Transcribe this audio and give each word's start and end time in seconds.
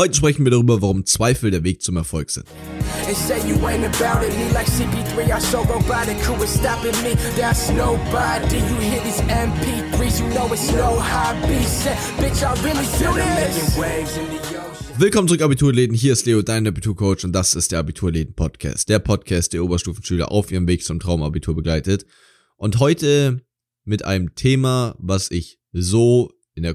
Heute 0.00 0.14
sprechen 0.14 0.46
wir 0.46 0.50
darüber, 0.50 0.80
warum 0.80 1.04
Zweifel 1.04 1.50
der 1.50 1.62
Weg 1.62 1.82
zum 1.82 1.98
Erfolg 1.98 2.30
sind. 2.30 2.46
Willkommen 14.96 15.28
zurück, 15.28 15.42
Abiturläden. 15.42 15.94
Hier 15.94 16.14
ist 16.14 16.24
Leo, 16.24 16.40
dein 16.40 16.66
Abiturcoach, 16.66 17.24
und 17.24 17.34
das 17.34 17.54
ist 17.54 17.70
der 17.70 17.80
Abiturläden-Podcast. 17.80 18.88
Der 18.88 19.00
Podcast, 19.00 19.52
der 19.52 19.62
Oberstufenschüler 19.62 20.32
auf 20.32 20.50
ihrem 20.50 20.66
Weg 20.66 20.82
zum 20.82 20.98
Traumabitur 20.98 21.54
begleitet. 21.54 22.06
Und 22.56 22.78
heute 22.78 23.42
mit 23.84 24.06
einem 24.06 24.34
Thema, 24.34 24.96
was 24.98 25.30
ich 25.30 25.58
so 25.72 26.30
in 26.54 26.62
der 26.62 26.72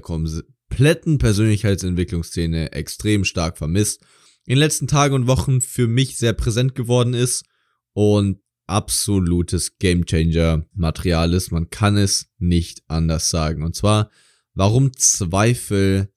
kompletten 0.68 1.18
Persönlichkeitsentwicklungsszene 1.18 2.72
extrem 2.72 3.24
stark 3.24 3.58
vermisst, 3.58 4.02
in 4.44 4.54
den 4.54 4.58
letzten 4.58 4.86
Tagen 4.86 5.14
und 5.14 5.26
Wochen 5.26 5.60
für 5.60 5.86
mich 5.86 6.18
sehr 6.18 6.32
präsent 6.32 6.74
geworden 6.74 7.14
ist 7.14 7.44
und 7.92 8.40
absolutes 8.66 9.78
Gamechanger 9.78 10.66
Material 10.74 11.32
ist. 11.32 11.50
Man 11.50 11.70
kann 11.70 11.96
es 11.96 12.28
nicht 12.38 12.82
anders 12.88 13.28
sagen. 13.28 13.62
Und 13.62 13.74
zwar, 13.74 14.10
warum 14.54 14.92
Zweifel 14.96 16.12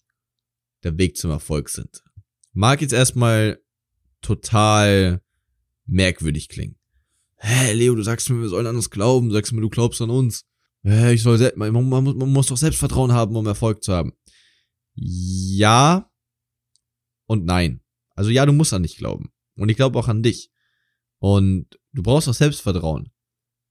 der 0.83 0.97
Weg 0.97 1.17
zum 1.17 1.31
Erfolg 1.31 1.69
sind. 1.69 2.03
Mag 2.53 2.81
jetzt 2.81 2.93
erstmal 2.93 3.59
total 4.21 5.21
merkwürdig 5.85 6.49
klingen. 6.49 6.75
Hä, 7.37 7.73
Leo, 7.73 7.95
du 7.95 8.03
sagst 8.03 8.29
mir, 8.29 8.41
wir 8.41 8.49
sollen 8.49 8.67
an 8.67 8.75
uns 8.75 8.89
glauben, 8.89 9.31
sagst 9.31 9.53
mir, 9.53 9.61
du 9.61 9.69
glaubst 9.69 10.01
an 10.01 10.09
uns. 10.09 10.45
Hä, 10.83 11.13
ich 11.13 11.23
soll, 11.23 11.51
man, 11.55 11.73
man, 11.73 12.03
man 12.03 12.29
muss 12.29 12.47
doch 12.47 12.57
Selbstvertrauen 12.57 13.11
haben, 13.11 13.35
um 13.35 13.45
Erfolg 13.45 13.83
zu 13.83 13.93
haben. 13.93 14.13
Ja 15.01 16.11
und 17.27 17.45
nein. 17.45 17.81
Also 18.15 18.31
ja, 18.31 18.45
du 18.45 18.51
musst 18.51 18.73
an 18.73 18.83
dich 18.83 18.97
glauben. 18.97 19.31
Und 19.55 19.69
ich 19.69 19.77
glaube 19.77 19.97
auch 19.97 20.07
an 20.07 20.23
dich. 20.23 20.51
Und 21.19 21.79
du 21.93 22.03
brauchst 22.03 22.27
auch 22.27 22.33
Selbstvertrauen. 22.33 23.11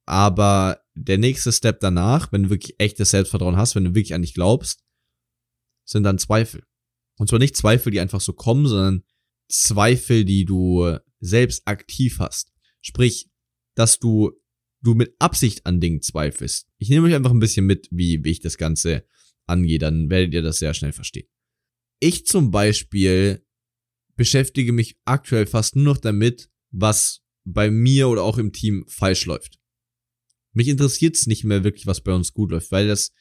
Aber 0.07 0.81
der 0.95 1.19
nächste 1.19 1.53
Step 1.53 1.81
danach, 1.81 2.33
wenn 2.33 2.45
du 2.45 2.51
wirklich 2.51 2.79
echtes 2.79 3.11
Selbstvertrauen 3.11 3.57
hast, 3.57 3.75
wenn 3.75 3.85
du 3.85 3.95
wirklich 3.95 4.15
an 4.15 4.23
dich 4.23 4.35
glaubst, 4.35 4.85
sind 5.85 6.03
dann 6.03 6.19
Zweifel. 6.19 6.65
Und 7.19 7.29
zwar 7.29 7.39
nicht 7.39 7.57
Zweifel, 7.57 7.91
die 7.91 8.01
einfach 8.01 8.21
so 8.21 8.33
kommen, 8.33 8.67
sondern 8.67 9.03
Zweifel, 9.49 10.25
die 10.25 10.45
du 10.45 10.99
selbst 11.21 11.67
aktiv 11.67 12.21
hast. 12.21 12.53
Sprich, 12.81 13.29
dass 13.75 13.99
du, 13.99 14.33
du 14.83 14.95
mit 14.95 15.15
Absicht 15.19 15.67
an 15.67 15.81
Dingen 15.81 16.01
zweifelst. 16.01 16.69
Ich 16.79 16.89
nehme 16.89 17.07
euch 17.07 17.15
einfach 17.15 17.33
ein 17.33 17.41
bisschen 17.41 17.67
mit, 17.67 17.89
wie, 17.91 18.25
wie 18.25 18.31
ich 18.31 18.41
das 18.41 18.57
Ganze 18.57 19.05
angehe, 19.49 19.79
dann 19.79 20.11
werdet 20.11 20.35
ihr 20.35 20.43
das 20.43 20.59
sehr 20.59 20.75
schnell 20.75 20.93
verstehen. 20.93 21.29
Ich 22.01 22.27
zum 22.27 22.51
Beispiel 22.51 23.45
beschäftige 24.17 24.73
mich 24.73 24.97
aktuell 25.05 25.47
fast 25.47 25.77
nur 25.77 25.85
noch 25.85 25.99
damit, 25.99 26.51
was 26.71 27.23
bei 27.45 27.71
mir 27.71 28.09
oder 28.09 28.23
auch 28.23 28.39
im 28.39 28.53
Team 28.53 28.85
falsch 28.89 29.27
läuft. 29.27 29.59
Mich 30.53 30.69
interessiert 30.69 31.17
es 31.17 31.27
nicht 31.27 31.45
mehr 31.45 31.65
wirklich, 31.65 31.87
was 31.87 32.03
bei 32.03 32.13
uns 32.13 32.33
gut 32.33 32.51
läuft, 32.51 32.71
weil 32.73 32.89
das 32.89 33.13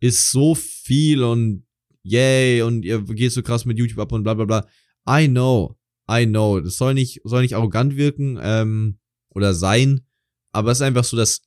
ist 0.00 0.30
so 0.30 0.54
viel 0.54 1.22
und 1.22 1.66
yay 2.02 2.62
und 2.62 2.84
ihr 2.84 3.02
geht 3.02 3.32
so 3.32 3.42
krass 3.42 3.64
mit 3.64 3.78
YouTube 3.78 3.98
ab 3.98 4.12
und 4.12 4.22
bla 4.22 4.34
bla 4.34 4.44
bla. 4.44 4.68
I 5.08 5.28
know, 5.28 5.78
I 6.10 6.26
know. 6.26 6.60
Das 6.60 6.76
soll 6.76 6.94
nicht, 6.94 7.20
soll 7.24 7.42
nicht 7.42 7.54
arrogant 7.54 7.96
wirken 7.96 8.38
ähm, 8.40 8.98
oder 9.30 9.54
sein, 9.54 10.06
aber 10.52 10.72
es 10.72 10.78
ist 10.78 10.82
einfach 10.82 11.04
so, 11.04 11.16
dass 11.16 11.42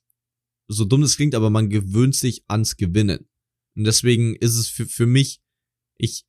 so 0.68 0.84
dumm 0.84 1.02
es 1.02 1.16
klingt, 1.16 1.34
aber 1.34 1.50
man 1.50 1.68
gewöhnt 1.68 2.14
sich 2.14 2.44
ans 2.46 2.76
Gewinnen. 2.76 3.29
Und 3.76 3.84
deswegen 3.84 4.34
ist 4.36 4.56
es 4.56 4.68
für, 4.68 4.86
für 4.86 5.06
mich, 5.06 5.40
ich, 5.96 6.24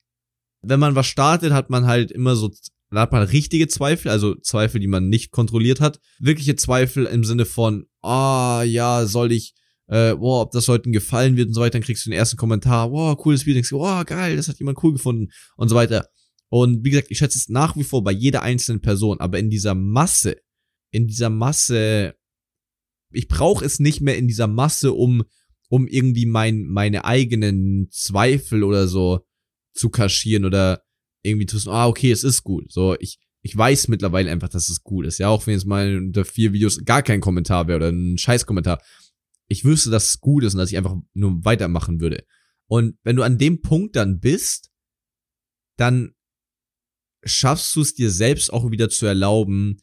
wenn 0.62 0.80
man 0.80 0.96
was 0.96 1.08
startet, 1.08 1.54
hat 1.54 1.70
man 1.70 1.86
halt 1.86 2.12
immer 2.12 2.36
so, 2.36 2.52
da 2.92 3.02
hat 3.02 3.12
man 3.12 3.24
richtige 3.24 3.68
Zweifel, 3.68 4.10
also 4.10 4.36
Zweifel, 4.36 4.80
die 4.80 4.88
man 4.88 5.10
nicht 5.10 5.32
kontrolliert 5.32 5.80
hat. 5.80 6.00
Wirkliche 6.20 6.56
Zweifel 6.56 7.06
im 7.06 7.24
Sinne 7.24 7.46
von, 7.46 7.88
ah, 8.02 8.64
ja, 8.64 9.06
soll 9.06 9.32
ich, 9.32 9.54
äh, 9.88 10.16
boah, 10.16 10.42
ob 10.42 10.52
das 10.52 10.68
Leuten 10.68 10.92
gefallen 10.92 11.38
wird 11.38 11.48
und 11.48 11.54
so 11.54 11.62
weiter, 11.62 11.74
dann 11.74 11.84
kriegst 11.84 12.06
du 12.06 12.10
den 12.10 12.18
ersten 12.18 12.38
Kommentar, 12.38 12.90
boah, 12.90 13.18
cooles 13.18 13.46
Video, 13.46 13.56
denkst 13.56 13.70
du, 13.70 13.78
boah, 13.78 14.04
geil, 14.06 14.36
das 14.36 14.48
hat 14.48 14.60
jemand 14.60 14.84
cool 14.84 14.94
gefunden 14.94 15.32
und 15.56 15.70
so 15.70 15.76
weiter. 15.76 16.08
Und 16.50 16.84
wie 16.84 16.90
gesagt, 16.90 17.12
ich 17.12 17.18
schätze 17.18 17.38
es 17.38 17.48
nach 17.48 17.78
wie 17.78 17.84
vor 17.84 18.04
bei 18.04 18.12
jeder 18.12 18.42
einzelnen 18.42 18.82
Person, 18.82 19.22
aber 19.22 19.40
in 19.40 19.50
dieser 19.50 19.74
Masse, 19.74 20.36
in 20.92 21.08
dieser 21.08 21.30
Masse, 21.30 22.16
ich 23.10 23.30
brauche 23.30 23.64
es 23.64 23.80
nicht 23.80 24.02
mehr 24.02 24.18
in 24.18 24.28
dieser 24.28 24.48
Masse, 24.48 24.92
um 24.92 25.24
um 25.72 25.88
irgendwie 25.88 26.26
mein, 26.26 26.66
meine 26.66 27.06
eigenen 27.06 27.88
Zweifel 27.92 28.66
oder 28.66 28.90
so 28.90 29.22
zu 29.74 29.90
kaschieren 29.90 30.44
oder 30.44 30.84
irgendwie 31.24 31.46
zu 31.46 31.56
wissen, 31.56 31.72
ah, 31.72 31.88
okay, 31.88 32.12
es 32.12 32.26
ist 32.26 32.44
gut. 32.44 32.70
So, 32.70 32.98
ich, 33.00 33.20
ich 33.42 33.56
weiß 33.56 33.88
mittlerweile 33.88 34.30
einfach, 34.30 34.50
dass 34.50 34.68
es 34.68 34.84
gut 34.84 35.06
ist. 35.06 35.18
Ja, 35.18 35.30
auch 35.30 35.48
wenn 35.48 35.54
jetzt 35.54 35.66
mal 35.66 35.98
unter 35.98 36.26
vier 36.26 36.52
Videos 36.52 36.84
gar 36.84 37.02
kein 37.02 37.22
Kommentar 37.22 37.68
wäre 37.68 37.78
oder 37.78 37.90
ein 37.90 38.18
Scheißkommentar. 38.18 38.82
Ich 39.48 39.64
wüsste, 39.64 39.90
dass 39.90 40.10
es 40.10 40.20
gut 40.20 40.44
ist 40.44 40.56
und 40.56 40.58
dass 40.58 40.72
ich 40.72 40.78
einfach 40.78 40.98
nur 41.14 41.46
weitermachen 41.46 42.02
würde. 42.02 42.26
Und 42.68 42.98
wenn 43.04 43.16
du 43.16 43.24
an 43.24 43.38
dem 43.38 43.62
Punkt 43.62 43.96
dann 43.96 44.20
bist, 44.20 44.72
dann 45.78 46.14
schaffst 47.24 47.74
du 47.78 47.82
es 47.82 47.94
dir 47.94 48.12
selbst 48.12 48.52
auch 48.52 48.72
wieder 48.72 48.90
zu 48.90 49.06
erlauben, 49.06 49.82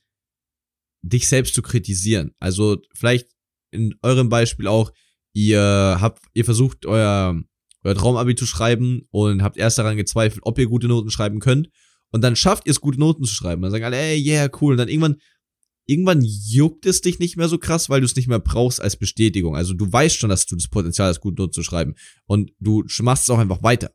dich 1.00 1.28
selbst 1.28 1.54
zu 1.54 1.62
kritisieren. 1.62 2.34
Also 2.40 2.76
vielleicht 2.92 3.30
in 3.70 3.94
eurem 4.02 4.28
Beispiel 4.28 4.66
auch, 4.66 4.92
ihr 5.46 5.98
habt, 6.00 6.22
ihr 6.34 6.44
versucht 6.44 6.84
euer, 6.86 7.40
euer 7.84 7.94
Traumabi 7.94 8.34
zu 8.34 8.46
schreiben 8.46 9.02
und 9.10 9.42
habt 9.42 9.56
erst 9.56 9.78
daran 9.78 9.96
gezweifelt, 9.96 10.40
ob 10.44 10.58
ihr 10.58 10.66
gute 10.66 10.88
Noten 10.88 11.10
schreiben 11.10 11.38
könnt. 11.38 11.68
Und 12.10 12.22
dann 12.24 12.36
schafft 12.36 12.66
ihr 12.66 12.72
es, 12.72 12.80
gute 12.80 12.98
Noten 12.98 13.24
zu 13.24 13.34
schreiben. 13.34 13.62
Dann 13.62 13.70
sagen 13.70 13.84
alle, 13.84 13.98
ey, 13.98 14.18
yeah, 14.18 14.50
cool. 14.60 14.72
Und 14.72 14.78
dann 14.78 14.88
irgendwann, 14.88 15.16
irgendwann 15.86 16.22
juckt 16.22 16.86
es 16.86 17.02
dich 17.02 17.18
nicht 17.18 17.36
mehr 17.36 17.48
so 17.48 17.58
krass, 17.58 17.88
weil 17.88 18.00
du 18.00 18.06
es 18.06 18.16
nicht 18.16 18.28
mehr 18.28 18.40
brauchst 18.40 18.80
als 18.80 18.96
Bestätigung. 18.96 19.54
Also 19.54 19.74
du 19.74 19.90
weißt 19.90 20.16
schon, 20.16 20.30
dass 20.30 20.46
du 20.46 20.56
das 20.56 20.68
Potenzial 20.68 21.08
hast, 21.08 21.20
gute 21.20 21.40
Noten 21.40 21.52
zu 21.52 21.62
schreiben. 21.62 21.94
Und 22.26 22.50
du 22.58 22.84
machst 23.00 23.24
es 23.24 23.30
auch 23.30 23.38
einfach 23.38 23.62
weiter. 23.62 23.92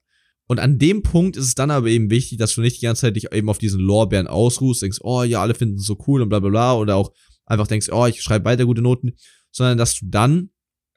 Und 0.47 0.59
an 0.59 0.77
dem 0.77 1.01
Punkt 1.01 1.35
ist 1.35 1.47
es 1.47 1.55
dann 1.55 1.71
aber 1.71 1.87
eben 1.87 2.09
wichtig, 2.09 2.37
dass 2.37 2.55
du 2.55 2.61
nicht 2.61 2.81
die 2.81 2.85
ganze 2.85 3.01
Zeit 3.01 3.15
dich 3.15 3.31
eben 3.33 3.49
auf 3.49 3.57
diesen 3.57 3.79
Lorbeeren 3.79 4.27
ausruhst, 4.27 4.81
denkst, 4.81 4.99
oh 5.01 5.23
ja, 5.23 5.41
alle 5.41 5.55
finden 5.55 5.77
es 5.77 5.85
so 5.85 5.97
cool 6.07 6.21
und 6.21 6.29
bla 6.29 6.39
bla 6.39 6.49
bla, 6.49 6.75
oder 6.75 6.95
auch 6.95 7.11
einfach 7.45 7.67
denkst, 7.67 7.89
oh, 7.91 8.05
ich 8.05 8.21
schreibe 8.21 8.45
weiter 8.45 8.65
gute 8.65 8.81
Noten, 8.81 9.13
sondern 9.51 9.77
dass 9.77 9.97
du 9.97 10.05
dann 10.09 10.49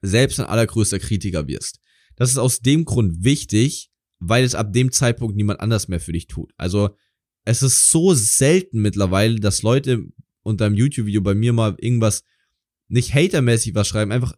selbst 0.03 0.41
ein 0.41 0.47
allergrößter 0.47 0.99
Kritiker 0.99 1.47
wirst. 1.47 1.81
Das 2.17 2.31
ist 2.31 2.39
aus 2.39 2.61
dem 2.61 2.85
Grund 2.85 3.25
wichtig, 3.25 3.91
weil 4.19 4.45
es 4.45 4.55
ab 4.55 4.73
dem 4.73 4.93
Zeitpunkt 4.93 5.37
niemand 5.37 5.61
anders 5.61 5.89
mehr 5.89 6.01
für 6.01 6.13
dich 6.13 6.27
tut. 6.27 6.53
Also 6.57 6.91
es 7.45 7.63
ist 7.63 7.91
so 7.91 8.15
selten 8.15 8.81
mittlerweile, 8.81 9.39
dass 9.39 9.63
Leute 9.63 10.05
unter 10.43 10.67
einem 10.67 10.77
YouTube-Video 10.77 11.21
bei 11.21 11.35
mir 11.35 11.53
mal 11.53 11.77
irgendwas 11.79 12.25
nicht 12.89 13.15
hatermäßig 13.15 13.75
was 13.75 13.89
schreiben, 13.89 14.13
einfach 14.13 14.35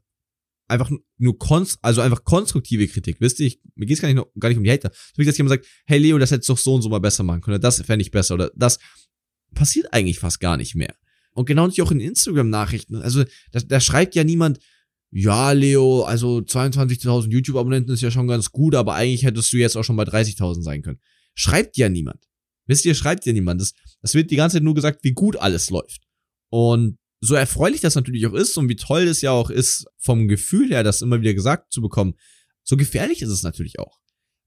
einfach 0.68 0.90
nur 1.16 1.38
konst 1.38 1.78
also 1.82 2.02
einfach 2.02 2.24
konstruktive 2.24 2.86
Kritik. 2.88 3.20
Wisst 3.20 3.40
ihr, 3.40 3.46
ich, 3.46 3.60
mir 3.74 3.86
geht's 3.86 4.02
gar 4.02 4.08
nicht, 4.08 4.16
noch, 4.16 4.28
gar 4.38 4.50
nicht 4.50 4.58
um 4.58 4.64
die 4.64 4.70
Hater. 4.70 4.90
So 4.92 5.22
wie 5.22 5.24
dass 5.24 5.38
jemand 5.38 5.50
sagt, 5.50 5.66
hey 5.86 5.98
Leo, 5.98 6.18
das 6.18 6.30
hättest 6.30 6.48
du 6.48 6.52
doch 6.52 6.58
so 6.58 6.74
und 6.74 6.82
so 6.82 6.88
mal 6.88 6.98
besser 6.98 7.22
machen 7.22 7.40
können, 7.40 7.60
das 7.60 7.80
fände 7.82 8.02
ich 8.02 8.10
besser, 8.10 8.34
oder 8.34 8.50
das 8.54 8.78
passiert 9.54 9.92
eigentlich 9.92 10.18
fast 10.18 10.40
gar 10.40 10.56
nicht 10.56 10.74
mehr. 10.74 10.94
Und 11.32 11.46
genau 11.46 11.62
natürlich 11.62 11.82
auch 11.82 11.92
in 11.92 12.00
Instagram-Nachrichten. 12.00 12.96
Also, 12.96 13.24
da, 13.52 13.60
da 13.60 13.80
schreibt 13.80 14.14
ja 14.14 14.24
niemand, 14.24 14.58
ja, 15.10 15.52
Leo, 15.52 16.02
also 16.02 16.38
22.000 16.38 17.30
YouTube-Abonnenten 17.30 17.92
ist 17.92 18.02
ja 18.02 18.10
schon 18.10 18.28
ganz 18.28 18.50
gut, 18.50 18.74
aber 18.74 18.94
eigentlich 18.94 19.24
hättest 19.24 19.52
du 19.52 19.56
jetzt 19.56 19.76
auch 19.76 19.84
schon 19.84 19.96
bei 19.96 20.04
30.000 20.04 20.62
sein 20.62 20.82
können. 20.82 21.00
Schreibt 21.34 21.76
ja 21.76 21.88
niemand. 21.88 22.28
Wisst 22.66 22.84
ihr, 22.84 22.94
schreibt 22.94 23.24
ja 23.24 23.32
niemand. 23.32 23.60
Das, 23.60 23.72
das 24.02 24.14
wird 24.14 24.30
die 24.30 24.36
ganze 24.36 24.56
Zeit 24.56 24.64
nur 24.64 24.74
gesagt, 24.74 25.04
wie 25.04 25.12
gut 25.12 25.36
alles 25.36 25.70
läuft. 25.70 26.02
Und 26.50 26.98
so 27.20 27.34
erfreulich 27.34 27.80
das 27.80 27.94
natürlich 27.94 28.26
auch 28.26 28.34
ist 28.34 28.56
und 28.58 28.68
wie 28.68 28.76
toll 28.76 29.02
es 29.02 29.22
ja 29.22 29.30
auch 29.32 29.50
ist, 29.50 29.86
vom 29.96 30.28
Gefühl 30.28 30.68
her, 30.68 30.84
das 30.84 31.02
immer 31.02 31.20
wieder 31.20 31.34
gesagt 31.34 31.72
zu 31.72 31.80
bekommen, 31.80 32.14
so 32.62 32.76
gefährlich 32.76 33.22
ist 33.22 33.30
es 33.30 33.42
natürlich 33.42 33.78
auch. 33.78 33.98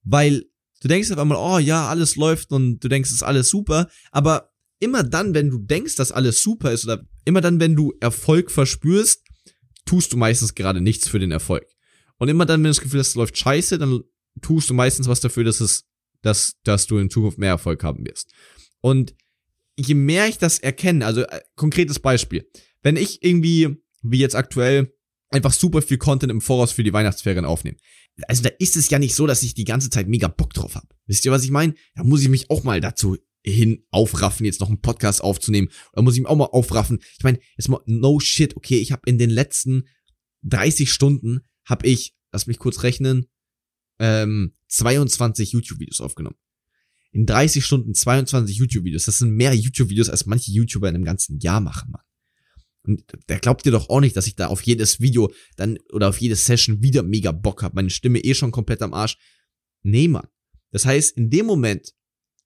Weil 0.04 0.46
du 0.82 0.88
denkst 0.88 1.12
auf 1.12 1.18
einmal, 1.18 1.38
oh 1.38 1.60
ja, 1.60 1.90
alles 1.90 2.16
läuft 2.16 2.52
und 2.52 2.80
du 2.80 2.88
denkst, 2.88 3.10
es 3.10 3.18
ist 3.18 3.24
alles 3.24 3.50
super, 3.50 3.90
aber 4.12 4.52
immer 4.80 5.04
dann, 5.04 5.34
wenn 5.34 5.50
du 5.50 5.60
denkst, 5.60 5.96
dass 5.96 6.12
alles 6.12 6.42
super 6.42 6.72
ist 6.72 6.86
oder 6.86 7.04
immer 7.26 7.42
dann, 7.42 7.60
wenn 7.60 7.76
du 7.76 7.94
Erfolg 8.00 8.52
verspürst, 8.52 9.24
tust 9.86 10.14
du 10.14 10.18
meistens 10.18 10.56
gerade 10.56 10.82
nichts 10.82 11.08
für 11.08 11.20
den 11.20 11.32
Erfolg. 11.32 11.66
Und 12.18 12.30
immer 12.30 12.46
dann, 12.46 12.60
wenn 12.60 12.66
du 12.66 12.70
das 12.70 12.82
Gefühl 12.82 13.00
hast, 13.00 13.10
es 13.10 13.16
läuft 13.16 13.38
scheiße, 13.38 13.78
dann 13.78 14.04
tust 14.42 14.70
du 14.70 14.74
meistens 14.74 15.08
was 15.08 15.20
dafür, 15.20 15.44
dass 15.44 15.60
es, 15.60 15.86
dass, 16.22 16.56
dass 16.64 16.88
du 16.88 16.98
in 16.98 17.10
Zukunft 17.10 17.38
mehr 17.38 17.50
Erfolg 17.50 17.84
haben 17.84 18.06
wirst. 18.06 18.32
Und 18.80 19.16
je 19.76 19.96
mehr 19.96 20.28
ich 20.28 20.38
das 20.38 20.60
erkenne, 20.60 21.06
also 21.06 21.22
äh, 21.22 21.42
konkretes 21.56 22.00
Beispiel, 22.00 22.48
wenn 22.84 22.96
ich 22.96 23.24
irgendwie, 23.24 23.78
wie 24.02 24.20
jetzt 24.20 24.36
aktuell, 24.36 24.94
einfach 25.30 25.54
super 25.54 25.82
viel 25.82 25.98
Content 25.98 26.32
im 26.32 26.42
Voraus 26.42 26.72
für 26.72 26.84
die 26.84 26.94
Weihnachtsferien 26.94 27.46
aufnehme. 27.46 27.78
Also 28.28 28.44
da 28.44 28.50
ist 28.60 28.76
es 28.76 28.90
ja 28.90 29.00
nicht 29.00 29.16
so, 29.16 29.26
dass 29.26 29.44
ich 29.44 29.54
die 29.54 29.64
ganze 29.64 29.90
Zeit 29.90 30.08
mega 30.08 30.28
Bock 30.28 30.54
drauf 30.54 30.76
habe. 30.76 30.88
Wisst 31.08 31.26
ihr, 31.26 31.32
was 31.32 31.44
ich 31.44 31.52
meine? 31.52 31.74
Da 31.96 32.04
muss 32.04 32.22
ich 32.22 32.30
mich 32.30 32.50
auch 32.50 32.64
mal 32.64 32.82
dazu 32.82 33.18
hin 33.44 33.84
aufraffen, 33.90 34.46
jetzt 34.46 34.60
noch 34.60 34.70
einen 34.70 34.82
Podcast 34.82 35.22
aufzunehmen. 35.24 35.70
Oder 35.94 36.04
muss 36.04 36.16
ich 36.16 36.22
mich 36.22 36.30
auch 36.30 36.36
mal 36.36 36.46
aufraffen. 36.46 37.00
Ich 37.18 37.24
meine, 37.24 37.40
jetzt 37.58 37.70
mal 37.70 37.82
no 37.86 38.20
shit, 38.20 38.56
okay, 38.56 38.78
ich 38.78 38.92
habe 38.92 39.02
in 39.06 39.18
den 39.18 39.30
letzten 39.30 39.88
30 40.44 40.92
Stunden 40.92 41.42
habe 41.66 41.88
ich, 41.88 42.16
lass 42.32 42.48
mich 42.48 42.60
kurz 42.60 42.84
rechnen, 42.84 43.28
ähm, 44.00 44.54
22 44.68 45.52
YouTube-Videos 45.52 46.02
aufgenommen. 46.02 46.38
in 47.14 47.26
30 47.26 47.66
Stunden 47.66 47.94
22 47.94 48.56
YouTube-Videos. 48.56 49.04
Das 49.04 49.18
sind 49.18 49.32
mehr 49.32 49.54
YouTube-Videos, 49.54 50.10
als 50.10 50.26
manche 50.28 50.50
YouTuber 50.52 50.88
in 50.88 50.96
einem 50.96 51.04
ganzen 51.04 51.40
Jahr 51.40 51.60
machen, 51.60 51.92
Mann. 51.92 52.04
Und 52.84 53.04
der 53.28 53.40
glaubt 53.40 53.66
dir 53.66 53.72
doch 53.72 53.90
auch 53.90 54.00
nicht, 54.00 54.16
dass 54.16 54.28
ich 54.28 54.36
da 54.36 54.48
auf 54.48 54.62
jedes 54.62 55.02
Video 55.02 55.32
dann 55.58 55.78
oder 55.92 56.10
auf 56.10 56.22
jede 56.22 56.36
Session 56.36 56.82
wieder 56.82 57.04
mega 57.04 57.32
Bock 57.32 57.64
habe. 57.64 57.76
Meine 57.76 57.90
Stimme 57.90 58.20
eh 58.20 58.34
schon 58.34 58.52
komplett 58.52 58.82
am 58.82 58.94
Arsch. 58.94 59.18
Nee, 59.84 60.08
Mann. 60.08 60.28
Das 60.72 60.86
heißt, 60.86 61.18
in 61.18 61.30
dem 61.30 61.46
Moment, 61.46 61.94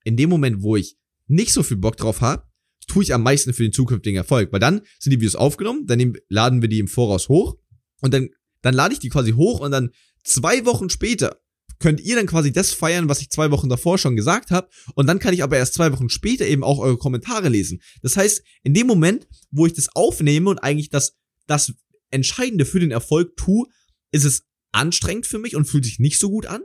in 0.05 0.15
dem 0.15 0.29
Moment, 0.29 0.61
wo 0.61 0.77
ich 0.77 0.97
nicht 1.27 1.51
so 1.51 1.63
viel 1.63 1.77
Bock 1.77 1.97
drauf 1.97 2.21
habe, 2.21 2.47
tue 2.87 3.03
ich 3.03 3.13
am 3.13 3.23
meisten 3.23 3.53
für 3.53 3.63
den 3.63 3.73
zukünftigen 3.73 4.17
Erfolg. 4.17 4.53
Weil 4.53 4.59
dann 4.59 4.81
sind 4.99 5.11
die 5.11 5.19
Videos 5.19 5.35
aufgenommen, 5.35 5.85
dann 5.87 6.13
laden 6.29 6.61
wir 6.61 6.69
die 6.69 6.79
im 6.79 6.87
Voraus 6.87 7.27
hoch 7.27 7.57
und 8.01 8.13
dann, 8.13 8.29
dann 8.61 8.73
lade 8.73 8.93
ich 8.93 8.99
die 8.99 9.09
quasi 9.09 9.31
hoch 9.31 9.59
und 9.59 9.71
dann 9.71 9.89
zwei 10.23 10.65
Wochen 10.65 10.89
später 10.89 11.41
könnt 11.79 11.99
ihr 11.99 12.15
dann 12.15 12.27
quasi 12.27 12.53
das 12.53 12.71
feiern, 12.71 13.09
was 13.09 13.21
ich 13.21 13.29
zwei 13.31 13.51
Wochen 13.51 13.67
davor 13.67 13.97
schon 13.97 14.15
gesagt 14.15 14.51
habe. 14.51 14.69
Und 14.93 15.07
dann 15.07 15.19
kann 15.19 15.33
ich 15.33 15.43
aber 15.43 15.57
erst 15.57 15.73
zwei 15.73 15.91
Wochen 15.91 16.09
später 16.09 16.45
eben 16.45 16.63
auch 16.63 16.79
eure 16.79 16.97
Kommentare 16.97 17.49
lesen. 17.49 17.81
Das 18.01 18.15
heißt, 18.15 18.43
in 18.63 18.73
dem 18.73 18.87
Moment, 18.87 19.27
wo 19.51 19.65
ich 19.65 19.73
das 19.73 19.93
aufnehme 19.93 20.49
und 20.49 20.59
eigentlich 20.59 20.89
das, 20.89 21.17
das 21.47 21.73
Entscheidende 22.11 22.65
für 22.65 22.79
den 22.79 22.91
Erfolg 22.91 23.35
tue, 23.35 23.67
ist 24.11 24.23
es 24.23 24.45
anstrengend 24.71 25.25
für 25.25 25.39
mich 25.39 25.55
und 25.55 25.65
fühlt 25.65 25.85
sich 25.85 25.99
nicht 25.99 26.19
so 26.19 26.29
gut 26.29 26.45
an. 26.45 26.61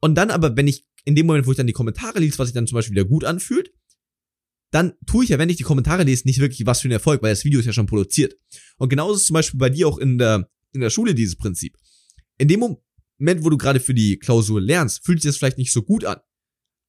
Und 0.00 0.14
dann 0.14 0.30
aber, 0.30 0.56
wenn 0.56 0.68
ich 0.68 0.86
in 1.04 1.14
dem 1.14 1.26
Moment, 1.26 1.46
wo 1.46 1.50
ich 1.50 1.56
dann 1.56 1.66
die 1.66 1.72
Kommentare 1.72 2.18
lese, 2.18 2.38
was 2.38 2.48
sich 2.48 2.54
dann 2.54 2.66
zum 2.66 2.76
Beispiel 2.76 2.94
wieder 2.94 3.08
gut 3.08 3.24
anfühlt, 3.24 3.72
dann 4.70 4.94
tue 5.06 5.24
ich 5.24 5.30
ja, 5.30 5.38
wenn 5.38 5.48
ich 5.48 5.56
die 5.56 5.64
Kommentare 5.64 6.04
lese, 6.04 6.26
nicht 6.26 6.40
wirklich 6.40 6.64
was 6.66 6.80
für 6.80 6.86
einen 6.86 6.92
Erfolg, 6.92 7.22
weil 7.22 7.32
das 7.32 7.44
Video 7.44 7.58
ist 7.60 7.66
ja 7.66 7.72
schon 7.72 7.86
produziert. 7.86 8.36
Und 8.78 8.88
genauso 8.88 9.16
ist 9.16 9.26
zum 9.26 9.34
Beispiel 9.34 9.58
bei 9.58 9.70
dir 9.70 9.88
auch 9.88 9.98
in 9.98 10.18
der, 10.18 10.48
in 10.72 10.80
der 10.80 10.90
Schule 10.90 11.14
dieses 11.14 11.36
Prinzip. 11.36 11.76
In 12.38 12.48
dem 12.48 12.60
Moment, 12.60 13.44
wo 13.44 13.50
du 13.50 13.58
gerade 13.58 13.80
für 13.80 13.94
die 13.94 14.18
Klausur 14.18 14.60
lernst, 14.60 15.04
fühlt 15.04 15.20
sich 15.20 15.30
das 15.30 15.36
vielleicht 15.38 15.58
nicht 15.58 15.72
so 15.72 15.82
gut 15.82 16.04
an. 16.04 16.18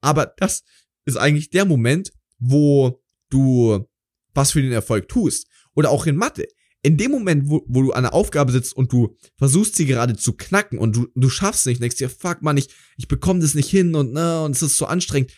Aber 0.01 0.33
das 0.37 0.63
ist 1.05 1.17
eigentlich 1.17 1.49
der 1.49 1.65
Moment, 1.65 2.11
wo 2.37 3.01
du 3.29 3.87
was 4.33 4.51
für 4.51 4.61
den 4.61 4.71
Erfolg 4.71 5.07
tust. 5.09 5.47
Oder 5.75 5.89
auch 5.89 6.05
in 6.05 6.15
Mathe. 6.15 6.47
In 6.83 6.97
dem 6.97 7.11
Moment, 7.11 7.47
wo, 7.47 7.63
wo 7.67 7.83
du 7.83 7.91
an 7.91 8.03
der 8.03 8.13
Aufgabe 8.13 8.51
sitzt 8.51 8.75
und 8.75 8.91
du 8.91 9.15
versuchst 9.37 9.75
sie 9.75 9.85
gerade 9.85 10.15
zu 10.15 10.33
knacken 10.33 10.79
und 10.79 10.95
du, 10.95 11.07
du 11.13 11.29
schaffst 11.29 11.61
es 11.61 11.65
nicht, 11.67 11.81
denkst 11.81 11.97
dir, 11.97 12.09
fuck 12.09 12.41
man, 12.41 12.57
ich, 12.57 12.69
ich 12.97 13.07
bekomme 13.07 13.39
das 13.39 13.53
nicht 13.53 13.69
hin 13.69 13.93
und, 13.93 14.13
ne, 14.13 14.43
und 14.43 14.55
es 14.55 14.63
ist 14.63 14.77
so 14.77 14.85
anstrengend. 14.87 15.31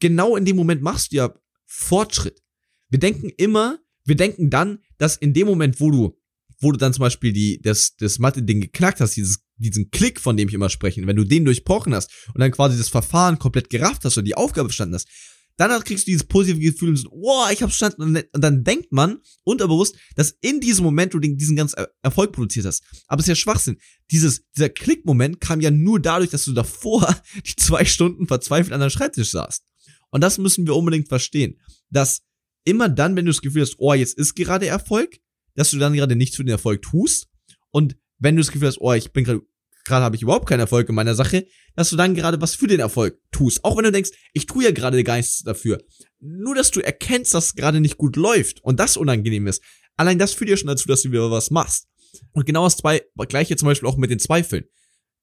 Genau 0.00 0.36
in 0.36 0.44
dem 0.44 0.56
Moment 0.56 0.82
machst 0.82 1.12
du 1.12 1.16
ja 1.16 1.34
Fortschritt. 1.66 2.42
Wir 2.88 2.98
denken 2.98 3.30
immer, 3.36 3.78
wir 4.04 4.16
denken 4.16 4.50
dann, 4.50 4.80
dass 4.98 5.16
in 5.16 5.34
dem 5.34 5.46
Moment, 5.46 5.80
wo 5.80 5.90
du, 5.90 6.18
wo 6.60 6.72
du 6.72 6.78
dann 6.78 6.92
zum 6.92 7.02
Beispiel 7.02 7.32
die, 7.32 7.60
das, 7.60 7.96
das 7.96 8.18
Mathe-Ding 8.18 8.60
geknackt 8.60 9.00
hast, 9.00 9.16
dieses, 9.16 9.38
diesen 9.56 9.90
Klick, 9.90 10.20
von 10.20 10.36
dem 10.36 10.48
ich 10.48 10.54
immer 10.54 10.70
spreche, 10.70 11.06
wenn 11.06 11.16
du 11.16 11.24
den 11.24 11.44
durchbrochen 11.44 11.94
hast 11.94 12.10
und 12.34 12.40
dann 12.40 12.50
quasi 12.50 12.76
das 12.76 12.88
Verfahren 12.88 13.38
komplett 13.38 13.70
gerafft 13.70 14.04
hast 14.04 14.16
und 14.16 14.24
die 14.24 14.36
Aufgabe 14.36 14.68
verstanden 14.68 14.96
hast, 14.96 15.08
dann 15.56 15.82
kriegst 15.82 16.06
du 16.06 16.10
dieses 16.10 16.24
positive 16.24 16.60
Gefühl 16.60 16.90
und 16.90 16.96
so, 16.96 17.10
wow, 17.10 17.50
ich 17.50 17.62
hab's 17.62 17.76
verstanden. 17.76 18.16
Und 18.32 18.42
dann 18.44 18.62
denkt 18.62 18.92
man 18.92 19.18
unterbewusst, 19.44 19.96
dass 20.14 20.36
in 20.42 20.60
diesem 20.60 20.84
Moment 20.84 21.14
du 21.14 21.18
diesen 21.18 21.56
ganzen 21.56 21.84
Erfolg 22.02 22.32
produziert 22.32 22.66
hast. 22.66 22.82
Aber 23.06 23.20
es 23.20 23.24
ist 23.24 23.30
ja 23.30 23.34
Schwachsinn. 23.36 23.78
Dieses, 24.10 24.44
dieser 24.54 24.68
Klickmoment 24.68 25.40
kam 25.40 25.60
ja 25.60 25.70
nur 25.70 26.00
dadurch, 26.00 26.30
dass 26.30 26.44
du 26.44 26.52
davor 26.52 27.14
die 27.46 27.56
zwei 27.56 27.84
Stunden 27.84 28.26
verzweifelt 28.26 28.72
an 28.72 28.80
deinem 28.80 28.90
Schreibtisch 28.90 29.30
saßt. 29.30 29.64
Und 30.10 30.20
das 30.20 30.38
müssen 30.38 30.66
wir 30.66 30.76
unbedingt 30.76 31.08
verstehen, 31.08 31.60
dass 31.90 32.22
immer 32.64 32.88
dann, 32.88 33.16
wenn 33.16 33.24
du 33.24 33.32
das 33.32 33.40
Gefühl 33.40 33.62
hast, 33.62 33.76
oh, 33.78 33.94
jetzt 33.94 34.16
ist 34.18 34.34
gerade 34.34 34.66
Erfolg, 34.66 35.18
dass 35.54 35.70
du 35.70 35.78
dann 35.78 35.94
gerade 35.94 36.16
nichts 36.16 36.36
für 36.36 36.44
den 36.44 36.50
Erfolg 36.50 36.82
tust. 36.82 37.28
Und 37.70 37.96
wenn 38.18 38.36
du 38.36 38.42
das 38.42 38.52
Gefühl 38.52 38.68
hast, 38.68 38.80
oh, 38.80 38.92
ich 38.92 39.12
bin 39.12 39.24
gerade 39.24 39.42
gerade 39.86 40.04
habe 40.04 40.16
ich 40.16 40.22
überhaupt 40.22 40.48
keinen 40.48 40.60
Erfolg 40.60 40.88
in 40.88 40.94
meiner 40.94 41.14
Sache, 41.14 41.46
dass 41.74 41.90
du 41.90 41.96
dann 41.96 42.14
gerade 42.14 42.40
was 42.40 42.54
für 42.54 42.66
den 42.66 42.80
Erfolg 42.80 43.18
tust. 43.30 43.64
Auch 43.64 43.76
wenn 43.76 43.84
du 43.84 43.92
denkst, 43.92 44.10
ich 44.32 44.46
tue 44.46 44.64
ja 44.64 44.70
gerade 44.70 45.02
gar 45.04 45.16
nichts 45.16 45.42
dafür. 45.42 45.78
Nur, 46.20 46.54
dass 46.54 46.70
du 46.70 46.80
erkennst, 46.80 47.34
dass 47.34 47.46
es 47.46 47.54
gerade 47.54 47.80
nicht 47.80 47.96
gut 47.96 48.16
läuft 48.16 48.62
und 48.62 48.80
das 48.80 48.96
unangenehm 48.96 49.46
ist. 49.46 49.62
Allein 49.96 50.18
das 50.18 50.34
führt 50.34 50.50
dir 50.50 50.56
schon 50.56 50.68
dazu, 50.68 50.88
dass 50.88 51.02
du 51.02 51.10
wieder 51.10 51.30
was 51.30 51.50
machst. 51.50 51.88
Und 52.32 52.46
genau 52.46 52.64
das 52.64 52.76
zwei, 52.76 53.02
gleiche 53.28 53.56
zum 53.56 53.66
Beispiel 53.66 53.88
auch 53.88 53.96
mit 53.96 54.10
den 54.10 54.18
Zweifeln. 54.18 54.64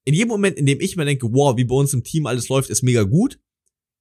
In 0.04 0.14
jedem 0.14 0.28
Moment, 0.28 0.56
in 0.56 0.66
dem 0.66 0.80
ich 0.80 0.96
mir 0.96 1.04
denke, 1.04 1.28
wow, 1.32 1.56
wie 1.56 1.64
bei 1.64 1.74
uns 1.74 1.94
im 1.94 2.04
Team 2.04 2.26
alles 2.26 2.48
läuft, 2.48 2.70
ist 2.70 2.82
mega 2.82 3.04
gut. 3.04 3.38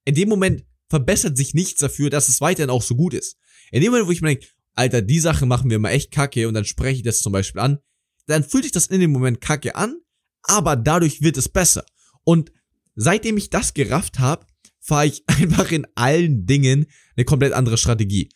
In 0.06 0.16
dem 0.16 0.30
Moment 0.30 0.66
verbessert 0.90 1.38
sich 1.38 1.54
nichts 1.54 1.80
dafür, 1.80 2.10
dass 2.10 2.30
es 2.30 2.42
weiterhin 2.42 2.70
auch 2.70 2.84
so 2.84 2.96
gut 2.96 3.14
ist. 3.14 3.38
In 3.72 3.82
dem 3.82 3.92
Moment, 3.92 4.08
wo 4.08 4.12
ich 4.12 4.22
mir 4.22 4.30
denke, 4.30 4.48
Alter, 4.76 5.02
die 5.02 5.20
Sache 5.20 5.46
machen 5.46 5.70
wir 5.70 5.80
mal 5.80 5.92
echt 5.92 6.12
kacke 6.12 6.48
und 6.48 6.54
dann 6.54 6.66
spreche 6.66 6.98
ich 6.98 7.04
das 7.04 7.20
zum 7.20 7.32
Beispiel 7.32 7.62
an, 7.62 7.80
dann 8.28 8.44
fühlt 8.44 8.64
sich 8.64 8.72
das 8.72 8.88
in 8.88 9.00
dem 9.00 9.12
Moment 9.12 9.40
kacke 9.42 9.76
an, 9.76 9.98
aber 10.44 10.76
dadurch 10.76 11.22
wird 11.22 11.38
es 11.38 11.50
besser. 11.50 11.86
Und 12.24 12.52
seitdem 12.96 13.38
ich 13.38 13.50
das 13.50 13.74
gerafft 13.74 14.20
habe, 14.20 14.46
fahre 14.80 15.08
ich 15.08 15.24
einfach 15.28 15.72
in 15.72 15.88
allen 15.96 16.46
Dingen 16.46 16.86
eine 17.16 17.26
komplett 17.26 17.54
andere 17.54 17.78
Strategie. 17.78 18.30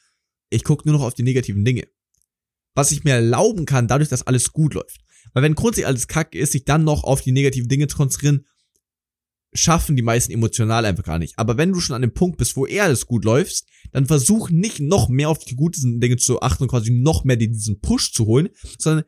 Ich 0.49 0.63
gucke 0.63 0.87
nur 0.87 0.97
noch 0.97 1.05
auf 1.05 1.13
die 1.13 1.23
negativen 1.23 1.65
Dinge. 1.65 1.87
Was 2.73 2.91
ich 2.91 3.03
mir 3.03 3.13
erlauben 3.13 3.65
kann, 3.65 3.87
dadurch, 3.87 4.09
dass 4.09 4.25
alles 4.25 4.53
gut 4.53 4.73
läuft. 4.73 5.01
Weil 5.33 5.43
wenn 5.43 5.55
grundsätzlich 5.55 5.87
alles 5.87 6.07
kacke 6.07 6.37
ist, 6.37 6.53
sich 6.53 6.63
dann 6.63 6.83
noch 6.83 7.03
auf 7.03 7.21
die 7.21 7.31
negativen 7.31 7.67
Dinge 7.67 7.87
zu 7.87 7.97
konzentrieren, 7.97 8.45
schaffen 9.53 9.95
die 9.95 10.03
meisten 10.03 10.31
emotional 10.31 10.85
einfach 10.85 11.03
gar 11.03 11.19
nicht. 11.19 11.37
Aber 11.37 11.57
wenn 11.57 11.73
du 11.73 11.79
schon 11.79 11.95
an 11.95 12.01
dem 12.01 12.13
Punkt 12.13 12.37
bist, 12.37 12.55
wo 12.55 12.65
eher 12.65 12.83
alles 12.83 13.07
gut 13.07 13.25
läuft, 13.25 13.65
dann 13.91 14.05
versuch 14.05 14.49
nicht 14.49 14.79
noch 14.79 15.09
mehr 15.09 15.29
auf 15.29 15.39
die 15.39 15.55
guten 15.55 15.99
Dinge 15.99 16.17
zu 16.17 16.41
achten 16.41 16.63
und 16.63 16.69
quasi 16.69 16.91
noch 16.91 17.23
mehr 17.23 17.37
diesen 17.37 17.79
Push 17.79 18.13
zu 18.13 18.25
holen, 18.25 18.49
sondern 18.77 19.05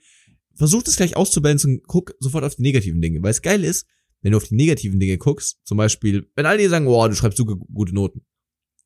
versuch 0.59 0.83
das 0.83 0.97
gleich 0.97 1.15
auszubalancen 1.15 1.81
guck 1.87 2.13
sofort 2.19 2.43
auf 2.43 2.55
die 2.55 2.61
negativen 2.61 3.01
Dinge. 3.01 3.23
Weil 3.23 3.31
es 3.31 3.41
geil 3.41 3.63
ist, 3.63 3.87
wenn 4.21 4.33
du 4.33 4.37
auf 4.37 4.47
die 4.47 4.55
negativen 4.55 4.99
Dinge 4.99 5.17
guckst, 5.17 5.57
zum 5.63 5.77
Beispiel, 5.77 6.29
wenn 6.35 6.45
alle 6.45 6.59
dir 6.59 6.69
sagen, 6.69 6.87
oh, 6.87 7.07
du 7.07 7.15
schreibst 7.15 7.37
so 7.37 7.45
gute 7.45 7.95
Noten. 7.95 8.25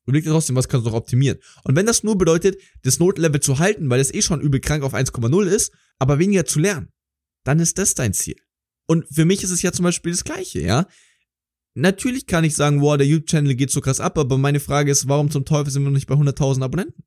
Du 0.06 0.12
legst 0.12 0.28
trotzdem, 0.28 0.56
was 0.56 0.68
kannst 0.68 0.86
du 0.86 0.90
noch 0.90 0.96
optimieren? 0.96 1.38
Und 1.64 1.76
wenn 1.76 1.86
das 1.86 2.04
nur 2.04 2.16
bedeutet, 2.16 2.60
das 2.82 2.98
Notenlevel 2.98 3.40
zu 3.40 3.58
halten, 3.58 3.90
weil 3.90 4.00
es 4.00 4.12
eh 4.12 4.22
schon 4.22 4.40
übel 4.40 4.60
krank 4.60 4.84
auf 4.84 4.94
1,0 4.94 5.46
ist, 5.46 5.72
aber 5.98 6.18
weniger 6.18 6.44
zu 6.44 6.60
lernen, 6.60 6.88
dann 7.42 7.58
ist 7.58 7.78
das 7.78 7.94
dein 7.94 8.12
Ziel. 8.12 8.36
Und 8.86 9.06
für 9.12 9.24
mich 9.24 9.42
ist 9.42 9.50
es 9.50 9.62
ja 9.62 9.72
zum 9.72 9.84
Beispiel 9.84 10.12
das 10.12 10.24
Gleiche, 10.24 10.60
ja. 10.60 10.86
Natürlich 11.74 12.26
kann 12.26 12.44
ich 12.44 12.54
sagen, 12.54 12.82
wow, 12.82 12.96
der 12.96 13.06
YouTube-Channel 13.06 13.54
geht 13.56 13.70
so 13.70 13.80
krass 13.80 13.98
ab, 13.98 14.16
aber 14.18 14.38
meine 14.38 14.60
Frage 14.60 14.92
ist, 14.92 15.08
warum 15.08 15.30
zum 15.30 15.44
Teufel 15.44 15.72
sind 15.72 15.82
wir 15.82 15.90
noch 15.90 15.94
nicht 15.96 16.06
bei 16.06 16.14
100.000 16.14 16.62
Abonnenten? 16.62 17.02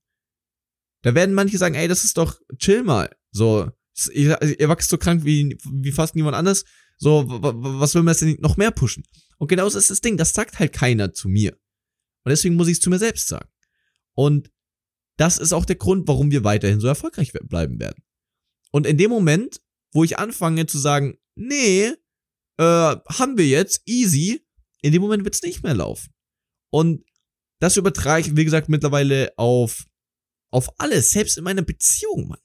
Da 1.04 1.16
werden 1.16 1.36
manche 1.36 1.58
sagen, 1.58 1.76
ey, 1.76 1.88
das 1.88 2.04
ist 2.04 2.18
doch 2.18 2.42
chill 2.58 2.84
mal. 2.84 3.16
So, 3.32 3.70
ihr, 4.14 4.42
ihr 4.42 4.70
wächst 4.70 4.90
so 4.90 4.98
krank 4.98 5.26
wie, 5.26 5.58
wie 5.72 5.92
fast 5.92 6.16
niemand 6.16 6.36
anders. 6.36 6.64
So, 6.98 7.26
was 7.28 7.94
will 7.94 8.04
man 8.04 8.14
jetzt 8.14 8.22
denn 8.22 8.38
noch 8.40 8.58
mehr 8.58 8.72
pushen? 8.72 9.04
Und 9.38 9.48
genau 9.48 9.66
das 9.66 9.76
ist 9.76 9.90
das 9.90 10.02
Ding, 10.02 10.18
das 10.18 10.34
sagt 10.34 10.60
halt 10.60 10.74
keiner 10.74 11.14
zu 11.14 11.30
mir. 11.30 11.54
Und 12.24 12.30
deswegen 12.30 12.56
muss 12.56 12.68
ich 12.68 12.74
es 12.74 12.80
zu 12.80 12.90
mir 12.90 13.00
selbst 13.00 13.28
sagen. 13.28 13.50
Und 14.14 14.52
das 15.18 15.38
ist 15.38 15.54
auch 15.54 15.66
der 15.66 15.76
Grund, 15.76 16.08
warum 16.08 16.32
wir 16.32 16.44
weiterhin 16.44 16.80
so 16.80 16.88
erfolgreich 16.88 17.32
bleiben 17.34 17.80
werden. 17.80 18.04
Und 18.72 18.86
in 18.86 18.98
dem 18.98 19.10
Moment, 19.10 19.62
wo 19.94 20.04
ich 20.04 20.18
anfange 20.18 20.66
zu 20.66 20.78
sagen, 20.78 21.18
nee, 21.36 21.94
äh, 22.58 22.64
haben 22.64 23.38
wir 23.38 23.48
jetzt, 23.48 23.82
easy, 23.86 24.46
in 24.82 24.92
dem 24.92 25.02
Moment 25.02 25.24
wird 25.24 25.36
es 25.36 25.42
nicht 25.42 25.64
mehr 25.64 25.74
laufen. 25.74 26.14
Und 26.70 27.06
das 27.60 27.78
übertrage 27.78 28.22
ich, 28.22 28.36
wie 28.36 28.46
gesagt, 28.46 28.70
mittlerweile 28.70 29.34
auf, 29.38 29.86
auf 30.52 30.80
alles, 30.80 31.12
selbst 31.12 31.38
in 31.38 31.44
meiner 31.44 31.64
Beziehung, 31.64 32.28
Mann. 32.28 32.40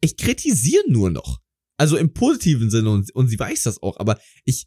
Ich 0.00 0.16
kritisiere 0.16 0.84
nur 0.88 1.10
noch. 1.10 1.40
Also 1.76 1.96
im 1.96 2.12
positiven 2.12 2.70
Sinne 2.70 2.90
und, 2.90 3.14
und 3.14 3.28
sie 3.28 3.38
weiß 3.38 3.62
das 3.62 3.82
auch, 3.82 3.98
aber 3.98 4.20
ich, 4.44 4.66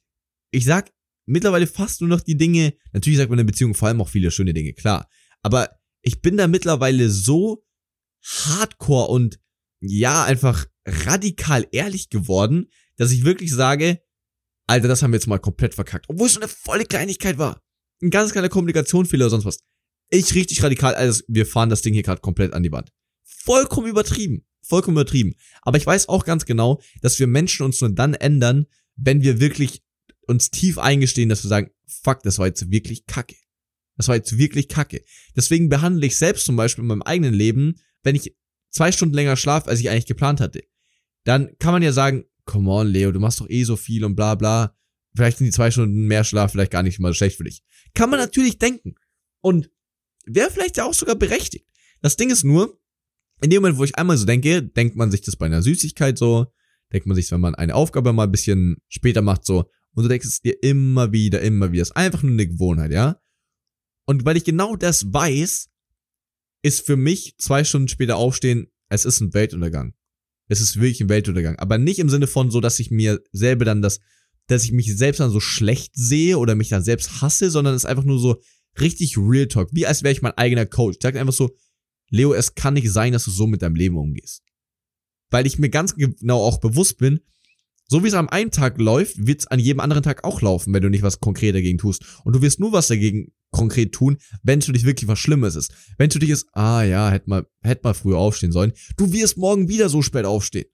ich 0.52 0.66
sag 0.66 0.92
mittlerweile 1.26 1.68
fast 1.68 2.02
nur 2.02 2.10
noch 2.10 2.22
die 2.22 2.38
Dinge, 2.38 2.74
natürlich 2.92 3.18
sagt 3.18 3.30
man 3.30 3.38
in 3.38 3.46
der 3.46 3.52
Beziehung 3.52 3.76
vor 3.76 3.88
allem 3.88 4.02
auch 4.02 4.10
viele 4.10 4.32
schöne 4.32 4.54
Dinge, 4.54 4.74
klar. 4.74 5.08
Aber 5.42 5.70
ich 6.02 6.22
bin 6.22 6.38
da 6.38 6.48
mittlerweile 6.48 7.10
so 7.10 7.64
hardcore 8.24 9.10
und 9.10 9.40
ja, 9.80 10.24
einfach 10.24 10.66
radikal 10.86 11.68
ehrlich 11.72 12.10
geworden, 12.10 12.70
dass 12.98 13.12
ich 13.12 13.26
wirklich 13.26 13.52
sage, 13.52 14.02
Alter, 14.68 14.88
das 14.88 15.04
haben 15.04 15.12
wir 15.12 15.18
jetzt 15.18 15.28
mal 15.28 15.40
komplett 15.40 15.76
verkackt. 15.76 16.06
Obwohl 16.10 16.28
es 16.28 16.34
so 16.34 16.40
eine 16.40 16.50
volle 16.50 16.86
Kleinigkeit 16.86 17.38
war. 17.38 17.62
Ein 18.02 18.10
ganz 18.10 18.32
kleiner 18.32 18.50
Kommunikationsfehler 18.50 19.26
oder 19.26 19.32
sonst 19.32 19.46
was. 19.46 19.60
Ich 20.10 20.34
richtig 20.36 20.64
radikal, 20.64 20.96
also 20.96 21.24
wir 21.28 21.46
fahren 21.46 21.70
das 21.70 21.82
Ding 21.82 21.94
hier 21.94 22.04
gerade 22.04 22.22
komplett 22.22 22.54
an 22.54 22.64
die 22.64 22.72
Wand. 22.72 22.92
Vollkommen 23.24 23.88
übertrieben. 23.88 24.46
Vollkommen 24.64 24.96
übertrieben. 24.96 25.36
Aber 25.62 25.78
ich 25.78 25.86
weiß 25.86 26.10
auch 26.10 26.26
ganz 26.26 26.46
genau, 26.46 26.82
dass 27.02 27.20
wir 27.20 27.28
Menschen 27.28 27.66
uns 27.66 27.82
nur 27.82 27.92
dann 27.92 28.14
ändern, 28.14 28.66
wenn 28.96 29.22
wir 29.22 29.40
wirklich 29.40 29.84
uns 30.28 30.52
tief 30.52 30.78
eingestehen, 30.78 31.30
dass 31.30 31.44
wir 31.44 31.50
sagen, 31.50 31.70
fuck, 31.86 32.24
das 32.24 32.40
war 32.40 32.48
jetzt 32.48 32.72
wirklich 32.72 33.06
kacke. 33.06 33.36
Das 33.98 34.08
war 34.08 34.16
jetzt 34.16 34.38
wirklich 34.38 34.70
kacke. 34.70 35.04
Deswegen 35.36 35.70
behandle 35.70 36.06
ich 36.06 36.18
selbst 36.18 36.46
zum 36.46 36.56
Beispiel 36.56 36.84
in 36.84 36.88
meinem 36.88 37.02
eigenen 37.02 37.34
Leben, 37.34 37.76
wenn 38.04 38.16
ich 38.16 38.36
zwei 38.70 38.92
Stunden 38.92 39.16
länger 39.16 39.36
schlafe, 39.36 39.70
als 39.70 39.80
ich 39.80 39.90
eigentlich 39.90 40.06
geplant 40.06 40.40
hatte, 40.40 40.64
dann 41.26 41.58
kann 41.60 41.74
man 41.74 41.84
ja 41.84 41.92
sagen, 41.92 42.26
come 42.46 42.70
on, 42.72 42.88
Leo, 42.88 43.12
du 43.12 43.20
machst 43.20 43.40
doch 43.40 43.50
eh 43.50 43.64
so 43.64 43.76
viel 43.76 44.04
und 44.04 44.16
bla 44.16 44.36
bla. 44.36 44.76
Vielleicht 45.16 45.38
sind 45.38 45.46
die 45.46 45.52
zwei 45.52 45.70
Stunden 45.70 46.08
mehr 46.08 46.24
Schlaf 46.24 46.52
vielleicht 46.52 46.72
gar 46.72 46.84
nicht 46.84 47.00
mal 47.00 47.10
so 47.10 47.14
schlecht 47.14 47.38
für 47.38 47.44
dich. 47.44 47.64
Kann 47.94 48.10
man 48.10 48.20
natürlich 48.20 48.58
denken. 48.58 48.96
Und 49.42 49.70
wäre 50.26 50.50
vielleicht 50.50 50.78
ja 50.78 50.86
auch 50.86 50.94
sogar 50.94 51.16
berechtigt. 51.16 51.68
Das 52.02 52.16
Ding 52.16 52.32
ist 52.32 52.44
nur, 52.44 52.80
in 53.44 53.50
dem 53.50 53.62
Moment, 53.62 53.78
wo 53.78 53.84
ich 53.84 53.98
einmal 53.98 54.18
so 54.18 54.26
denke, 54.26 54.64
denkt 54.64 54.96
man 54.96 55.12
sich 55.12 55.22
das 55.22 55.36
bei 55.36 55.46
einer 55.46 55.62
Süßigkeit 55.62 56.18
so, 56.18 56.48
denkt 56.94 57.08
man 57.08 57.16
sich, 57.16 57.30
wenn 57.32 57.42
man 57.42 57.56
eine 57.56 57.76
Aufgabe 57.76 58.14
mal 58.14 58.24
ein 58.24 58.32
bisschen 58.32 58.78
später 58.88 59.22
macht 59.22 59.46
so, 59.46 59.70
und 59.96 60.04
du 60.04 60.10
denkst 60.10 60.26
es 60.26 60.42
dir 60.42 60.62
immer 60.64 61.12
wieder, 61.12 61.42
immer 61.42 61.72
wieder. 61.72 61.82
Das 61.82 61.90
ist 61.90 61.98
einfach 61.98 62.24
nur 62.24 62.32
eine 62.32 62.48
Gewohnheit, 62.48 62.92
ja? 62.92 63.20
Und 64.06 64.26
weil 64.26 64.38
ich 64.38 64.44
genau 64.44 64.76
das 64.76 65.14
weiß, 65.14 65.70
ist 66.64 66.86
für 66.86 66.96
mich 66.96 67.36
zwei 67.38 67.64
Stunden 67.64 67.90
später 67.90 68.16
aufstehen, 68.16 68.68
es 68.90 69.06
ist 69.06 69.20
ein 69.20 69.34
Weltuntergang. 69.34 69.94
Es 70.48 70.62
ist 70.62 70.78
wirklich 70.78 71.02
ein 71.02 71.10
Weltuntergang. 71.10 71.58
Aber 71.60 71.78
nicht 71.78 72.00
im 72.00 72.10
Sinne 72.10 72.28
von 72.28 72.50
so, 72.50 72.60
dass 72.60 72.80
ich 72.80 72.92
mir 72.92 73.22
selber 73.32 73.66
dann 73.66 73.82
das, 73.82 74.00
dass 74.48 74.64
ich 74.64 74.72
mich 74.72 74.96
selbst 74.96 75.20
dann 75.20 75.32
so 75.32 75.40
schlecht 75.40 75.92
sehe 75.96 76.38
oder 76.38 76.56
mich 76.56 76.70
dann 76.70 76.84
selbst 76.84 77.22
hasse, 77.22 77.52
sondern 77.52 77.76
es 77.76 77.84
ist 77.84 77.90
einfach 77.90 78.04
nur 78.04 78.20
so 78.20 78.42
richtig 78.80 79.18
Real 79.18 79.48
Talk. 79.48 79.70
Wie 79.74 79.86
als 79.86 80.04
wäre 80.04 80.12
ich 80.12 80.22
mein 80.22 80.38
eigener 80.38 80.66
Coach. 80.66 80.98
Sage 81.02 81.20
einfach 81.20 81.34
so, 81.34 81.52
Leo, 82.14 82.34
es 82.34 82.54
kann 82.54 82.76
nicht 82.76 82.92
sein, 82.92 83.12
dass 83.12 83.26
du 83.26 83.32
so 83.32 83.48
mit 83.48 83.64
deinem 83.64 83.76
Leben 83.76 83.98
umgehst. 83.98 84.44
Weil 85.32 85.48
ich 85.48 85.58
mir 85.58 85.70
ganz 85.70 85.96
genau 85.96 86.44
auch 86.44 86.60
bewusst 86.60 87.00
bin, 87.00 87.22
so 87.90 88.04
wie 88.04 88.08
es 88.08 88.14
am 88.14 88.30
einen 88.30 88.52
Tag 88.52 88.80
läuft, 88.80 89.26
wird 89.26 89.42
es 89.42 89.48
an 89.48 89.60
jedem 89.60 89.80
anderen 89.80 90.04
Tag 90.04 90.24
auch 90.24 90.42
laufen, 90.42 90.74
wenn 90.74 90.84
du 90.84 90.90
nicht 90.90 91.02
was 91.02 91.20
konkret 91.20 91.56
dagegen 91.56 91.80
tust. 91.80 92.06
Und 92.24 92.36
du 92.36 92.42
wirst 92.42 92.60
nur 92.60 92.72
was 92.72 92.88
dagegen 92.88 93.34
konkret 93.50 93.94
tun, 93.94 94.18
wenn 94.44 94.60
es 94.60 94.66
für 94.66 94.74
dich 94.74 94.86
wirklich 94.86 95.08
was 95.08 95.18
Schlimmes 95.18 95.56
ist. 95.56 95.74
Wenn 95.98 96.10
es 96.10 96.14
für 96.14 96.20
dich 96.20 96.30
ist, 96.30 96.48
ah 96.54 96.84
ja, 96.84 97.10
hätte 97.10 97.30
mal, 97.30 97.48
hätte 97.62 97.82
mal 97.84 97.94
früher 97.96 98.18
aufstehen 98.18 98.52
sollen, 98.52 98.74
du 98.96 99.12
wirst 99.12 99.38
morgen 99.38 99.68
wieder 99.68 99.90
so 99.90 100.04
spät 100.04 100.26
aufstehen. 100.26 100.66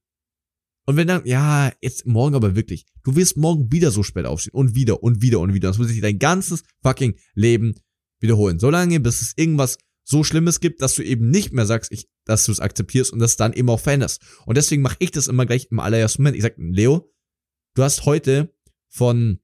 Und 0.86 0.98
wenn 0.98 1.08
dann, 1.08 1.26
ja, 1.26 1.72
jetzt 1.82 2.06
morgen 2.06 2.36
aber 2.36 2.56
wirklich, 2.56 2.86
du 3.04 3.16
wirst 3.16 3.38
morgen 3.38 3.72
wieder 3.72 3.92
so 3.92 4.04
spät 4.04 4.26
aufstehen 4.26 4.56
und 4.56 4.76
wieder 4.76 5.04
und 5.04 5.22
wieder 5.22 5.40
und 5.40 5.54
wieder. 5.54 5.70
Das 5.70 5.78
muss 5.78 5.88
sich 5.88 6.02
dein 6.02 6.20
ganzes 6.20 6.64
fucking 6.84 7.16
Leben 7.34 7.76
wiederholen. 8.20 8.60
Solange, 8.60 9.00
bis 9.00 9.22
es 9.22 9.34
irgendwas 9.38 9.78
so 10.10 10.24
Schlimmes 10.24 10.60
gibt, 10.60 10.82
dass 10.82 10.96
du 10.96 11.04
eben 11.04 11.30
nicht 11.30 11.54
mehr 11.54 11.68
sagst, 11.68 11.92
ich, 11.92 12.10
dass 12.26 12.44
du 12.46 12.52
es 12.52 12.60
akzeptierst 12.60 13.14
und 13.14 13.20
das 13.20 13.36
dann 13.36 13.54
eben 13.54 13.70
auch 13.70 13.80
veränderst. 13.80 14.22
Und 14.48 14.58
deswegen 14.58 14.82
mache 14.82 14.98
ich 15.00 15.12
das 15.12 15.28
immer 15.28 15.46
gleich 15.46 15.68
im 15.70 15.80
allerersten 15.80 16.24
Moment. 16.24 16.36
Ich 16.36 16.42
sag, 16.42 16.56
Leo, 16.58 17.14
du 17.76 17.84
hast 17.84 18.06
heute 18.06 18.52
von 18.88 19.40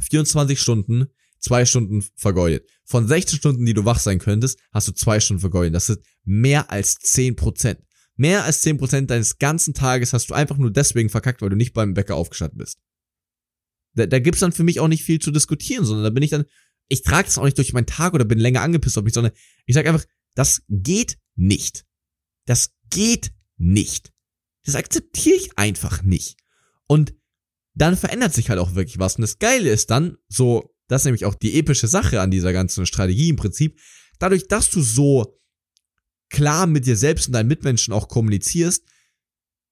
24 0.00 0.60
Stunden 0.60 1.06
zwei 1.38 1.64
Stunden 1.64 2.04
vergeudet. 2.16 2.68
Von 2.84 3.06
16 3.06 3.38
Stunden, 3.38 3.64
die 3.64 3.72
du 3.72 3.84
wach 3.84 4.00
sein 4.00 4.18
könntest, 4.18 4.58
hast 4.72 4.88
du 4.88 4.92
zwei 4.92 5.20
Stunden 5.20 5.40
vergeudet. 5.40 5.76
Das 5.76 5.88
ist 5.88 6.00
mehr 6.24 6.72
als 6.72 6.96
10 6.96 7.36
Prozent. 7.36 7.78
Mehr 8.16 8.44
als 8.44 8.62
10 8.62 8.78
Prozent 8.78 9.10
deines 9.10 9.38
ganzen 9.38 9.74
Tages 9.74 10.12
hast 10.12 10.30
du 10.30 10.34
einfach 10.34 10.58
nur 10.58 10.72
deswegen 10.72 11.08
verkackt, 11.08 11.40
weil 11.40 11.50
du 11.50 11.56
nicht 11.56 11.72
beim 11.72 11.94
Bäcker 11.94 12.16
aufgestanden 12.16 12.58
bist. 12.58 12.80
Da, 13.94 14.06
da 14.06 14.18
gibt's 14.18 14.40
dann 14.40 14.52
für 14.52 14.64
mich 14.64 14.80
auch 14.80 14.88
nicht 14.88 15.04
viel 15.04 15.20
zu 15.20 15.30
diskutieren, 15.30 15.84
sondern 15.84 16.04
da 16.04 16.10
bin 16.10 16.24
ich 16.24 16.30
dann, 16.30 16.46
ich 16.90 17.02
trage 17.02 17.24
das 17.26 17.38
auch 17.38 17.44
nicht 17.44 17.56
durch 17.56 17.72
meinen 17.72 17.86
Tag 17.86 18.12
oder 18.14 18.24
bin 18.24 18.38
länger 18.38 18.62
angepisst 18.62 18.98
auf 18.98 19.04
mich, 19.04 19.14
sondern 19.14 19.32
ich 19.64 19.74
sage 19.74 19.88
einfach, 19.88 20.04
das 20.34 20.62
geht 20.68 21.18
nicht. 21.36 21.86
Das 22.46 22.72
geht 22.90 23.32
nicht. 23.56 24.12
Das 24.64 24.74
akzeptiere 24.74 25.36
ich 25.36 25.56
einfach 25.56 26.02
nicht. 26.02 26.36
Und 26.88 27.14
dann 27.74 27.96
verändert 27.96 28.34
sich 28.34 28.50
halt 28.50 28.58
auch 28.58 28.74
wirklich 28.74 28.98
was. 28.98 29.14
Und 29.14 29.22
das 29.22 29.38
Geile 29.38 29.70
ist 29.70 29.90
dann, 29.90 30.16
so, 30.28 30.74
das 30.88 31.02
ist 31.02 31.04
nämlich 31.06 31.24
auch 31.24 31.36
die 31.36 31.56
epische 31.58 31.86
Sache 31.86 32.20
an 32.20 32.32
dieser 32.32 32.52
ganzen 32.52 32.84
Strategie 32.86 33.28
im 33.28 33.36
Prinzip, 33.36 33.78
dadurch, 34.18 34.48
dass 34.48 34.68
du 34.68 34.82
so 34.82 35.38
klar 36.28 36.66
mit 36.66 36.86
dir 36.86 36.96
selbst 36.96 37.28
und 37.28 37.34
deinen 37.34 37.48
Mitmenschen 37.48 37.94
auch 37.94 38.08
kommunizierst, 38.08 38.84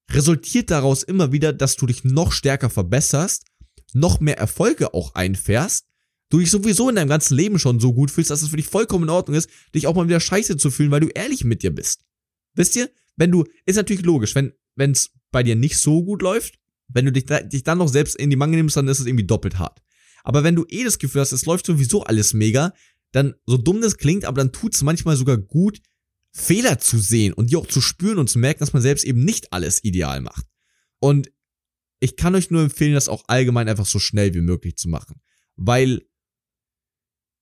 resultiert 0.09 0.71
daraus 0.71 1.03
immer 1.03 1.33
wieder, 1.33 1.51
dass 1.51 1.75
du 1.75 1.85
dich 1.85 2.05
noch 2.05 2.31
stärker 2.31 2.69
verbesserst, 2.69 3.45
noch 3.91 4.21
mehr 4.21 4.37
Erfolge 4.37 4.93
auch 4.93 5.15
einfährst 5.15 5.89
du 6.29 6.39
dich 6.39 6.51
sowieso 6.51 6.89
in 6.89 6.95
deinem 6.95 7.09
ganzen 7.09 7.35
Leben 7.35 7.59
schon 7.59 7.79
so 7.79 7.93
gut 7.93 8.11
fühlst, 8.11 8.29
dass 8.29 8.41
es 8.41 8.49
für 8.49 8.57
dich 8.57 8.67
vollkommen 8.67 9.05
in 9.05 9.09
Ordnung 9.09 9.37
ist, 9.37 9.49
dich 9.75 9.87
auch 9.87 9.95
mal 9.95 10.07
wieder 10.07 10.19
scheiße 10.19 10.57
zu 10.57 10.71
fühlen, 10.71 10.91
weil 10.91 11.01
du 11.01 11.09
ehrlich 11.09 11.43
mit 11.43 11.63
dir 11.63 11.73
bist. 11.73 12.05
Wisst 12.53 12.75
ihr? 12.75 12.89
Wenn 13.15 13.31
du, 13.31 13.45
ist 13.65 13.75
natürlich 13.75 14.05
logisch, 14.05 14.35
wenn 14.35 14.53
es 14.77 15.11
bei 15.31 15.43
dir 15.43 15.55
nicht 15.55 15.77
so 15.77 16.03
gut 16.03 16.21
läuft, 16.21 16.59
wenn 16.87 17.05
du 17.05 17.11
dich, 17.11 17.25
dich 17.25 17.63
dann 17.63 17.77
noch 17.77 17.89
selbst 17.89 18.15
in 18.15 18.29
die 18.29 18.35
Mangel 18.35 18.57
nimmst, 18.57 18.77
dann 18.77 18.87
ist 18.87 18.99
es 18.99 19.05
irgendwie 19.05 19.25
doppelt 19.25 19.59
hart. 19.59 19.81
Aber 20.23 20.43
wenn 20.43 20.55
du 20.55 20.65
eh 20.69 20.83
das 20.83 20.99
Gefühl 20.99 21.21
hast, 21.21 21.31
es 21.31 21.45
läuft 21.45 21.65
sowieso 21.65 22.03
alles 22.03 22.33
mega, 22.33 22.73
dann, 23.11 23.35
so 23.45 23.57
dumm 23.57 23.81
das 23.81 23.97
klingt, 23.97 24.25
aber 24.25 24.37
dann 24.37 24.51
tut 24.51 24.75
es 24.75 24.83
manchmal 24.83 25.15
sogar 25.15 25.37
gut, 25.37 25.81
Fehler 26.31 26.77
zu 26.79 26.99
sehen 26.99 27.33
und 27.33 27.49
die 27.49 27.55
auch 27.55 27.67
zu 27.67 27.81
spüren 27.81 28.19
und 28.19 28.29
zu 28.29 28.39
merken, 28.39 28.59
dass 28.59 28.73
man 28.73 28.81
selbst 28.81 29.03
eben 29.03 29.23
nicht 29.23 29.51
alles 29.51 29.83
ideal 29.83 30.21
macht. 30.21 30.45
Und 30.99 31.31
ich 31.99 32.15
kann 32.15 32.35
euch 32.35 32.51
nur 32.51 32.61
empfehlen, 32.61 32.93
das 32.93 33.09
auch 33.09 33.23
allgemein 33.27 33.67
einfach 33.67 33.85
so 33.85 33.99
schnell 33.99 34.33
wie 34.33 34.41
möglich 34.41 34.77
zu 34.77 34.89
machen. 34.89 35.21
Weil 35.55 36.01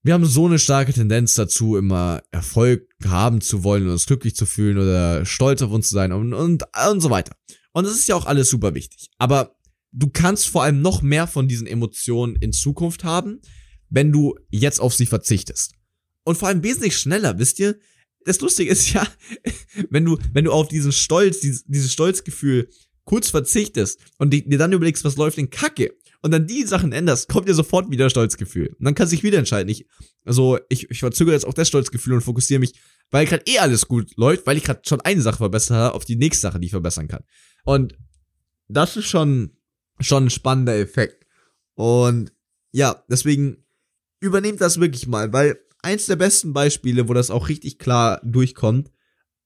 wir 0.03 0.13
haben 0.13 0.25
so 0.25 0.45
eine 0.45 0.59
starke 0.59 0.93
Tendenz 0.93 1.35
dazu, 1.35 1.75
immer 1.75 2.21
Erfolg 2.31 2.87
haben 3.05 3.41
zu 3.41 3.63
wollen 3.63 3.83
und 3.83 3.91
uns 3.91 4.05
glücklich 4.05 4.35
zu 4.35 4.45
fühlen 4.45 4.77
oder 4.77 5.25
stolz 5.25 5.61
auf 5.61 5.71
uns 5.71 5.89
zu 5.89 5.95
sein 5.95 6.11
und, 6.11 6.33
und, 6.33 6.63
und 6.89 7.01
so 7.01 7.09
weiter. 7.09 7.35
Und 7.73 7.85
das 7.85 7.93
ist 7.93 8.07
ja 8.07 8.15
auch 8.15 8.25
alles 8.25 8.49
super 8.49 8.73
wichtig. 8.73 9.09
Aber 9.17 9.57
du 9.91 10.09
kannst 10.09 10.47
vor 10.47 10.63
allem 10.63 10.81
noch 10.81 11.01
mehr 11.01 11.27
von 11.27 11.47
diesen 11.47 11.67
Emotionen 11.67 12.35
in 12.37 12.53
Zukunft 12.53 13.03
haben, 13.03 13.41
wenn 13.89 14.11
du 14.11 14.35
jetzt 14.49 14.79
auf 14.79 14.93
sie 14.93 15.05
verzichtest. 15.05 15.73
Und 16.23 16.37
vor 16.37 16.47
allem 16.47 16.63
wesentlich 16.63 16.97
schneller, 16.97 17.39
wisst 17.39 17.59
ihr? 17.59 17.77
Das 18.25 18.41
Lustige 18.41 18.69
ist 18.69 18.91
ja, 18.91 19.07
wenn 19.89 20.05
du, 20.05 20.17
wenn 20.33 20.45
du 20.45 20.51
auf 20.51 20.67
diesen 20.67 20.91
Stolz, 20.91 21.39
dieses, 21.39 21.63
dieses 21.65 21.91
Stolzgefühl 21.93 22.69
kurz 23.05 23.29
verzichtest 23.29 23.99
und 24.17 24.31
dir 24.31 24.57
dann 24.57 24.73
überlegst, 24.73 25.05
was 25.05 25.15
läuft 25.15 25.37
denn 25.37 25.49
Kacke 25.49 25.93
und 26.27 26.31
dann 26.31 26.45
die 26.45 26.63
Sachen 26.63 26.91
änderst, 26.91 27.29
kommt 27.29 27.47
dir 27.47 27.53
sofort 27.53 27.89
wieder 27.89 28.09
Stolzgefühl. 28.09 28.75
Und 28.77 28.83
dann 28.83 28.95
kannst 28.95 29.13
du 29.13 29.15
dich 29.15 29.23
wieder 29.23 29.37
entscheiden. 29.37 29.69
Ich, 29.69 29.87
also 30.25 30.59
ich, 30.67 30.91
ich 30.91 30.99
verzögere 30.99 31.33
jetzt 31.33 31.47
auch 31.47 31.53
das 31.53 31.69
Stolzgefühl 31.69 32.15
und 32.15 32.21
fokussiere 32.21 32.59
mich, 32.59 32.73
weil 33.11 33.25
gerade 33.25 33.43
eh 33.47 33.59
alles 33.59 33.87
gut 33.87 34.11
läuft, 34.17 34.45
weil 34.45 34.57
ich 34.57 34.65
gerade 34.65 34.81
schon 34.85 34.99
eine 34.99 35.21
Sache 35.21 35.37
verbessert 35.37 35.77
habe, 35.77 35.95
auf 35.95 36.03
die 36.03 36.17
nächste 36.17 36.41
Sache, 36.41 36.59
die 36.59 36.65
ich 36.65 36.71
verbessern 36.71 37.07
kann. 37.07 37.23
Und 37.63 37.97
das 38.67 38.97
ist 38.97 39.05
schon, 39.05 39.51
schon 40.01 40.25
ein 40.25 40.29
spannender 40.29 40.77
Effekt. 40.77 41.25
Und 41.75 42.33
ja, 42.73 43.01
deswegen 43.09 43.63
übernehmt 44.19 44.59
das 44.59 44.81
wirklich 44.81 45.07
mal, 45.07 45.31
weil 45.31 45.57
eins 45.81 46.07
der 46.07 46.17
besten 46.17 46.51
Beispiele, 46.51 47.07
wo 47.07 47.13
das 47.13 47.31
auch 47.31 47.47
richtig 47.47 47.79
klar 47.79 48.19
durchkommt, 48.25 48.91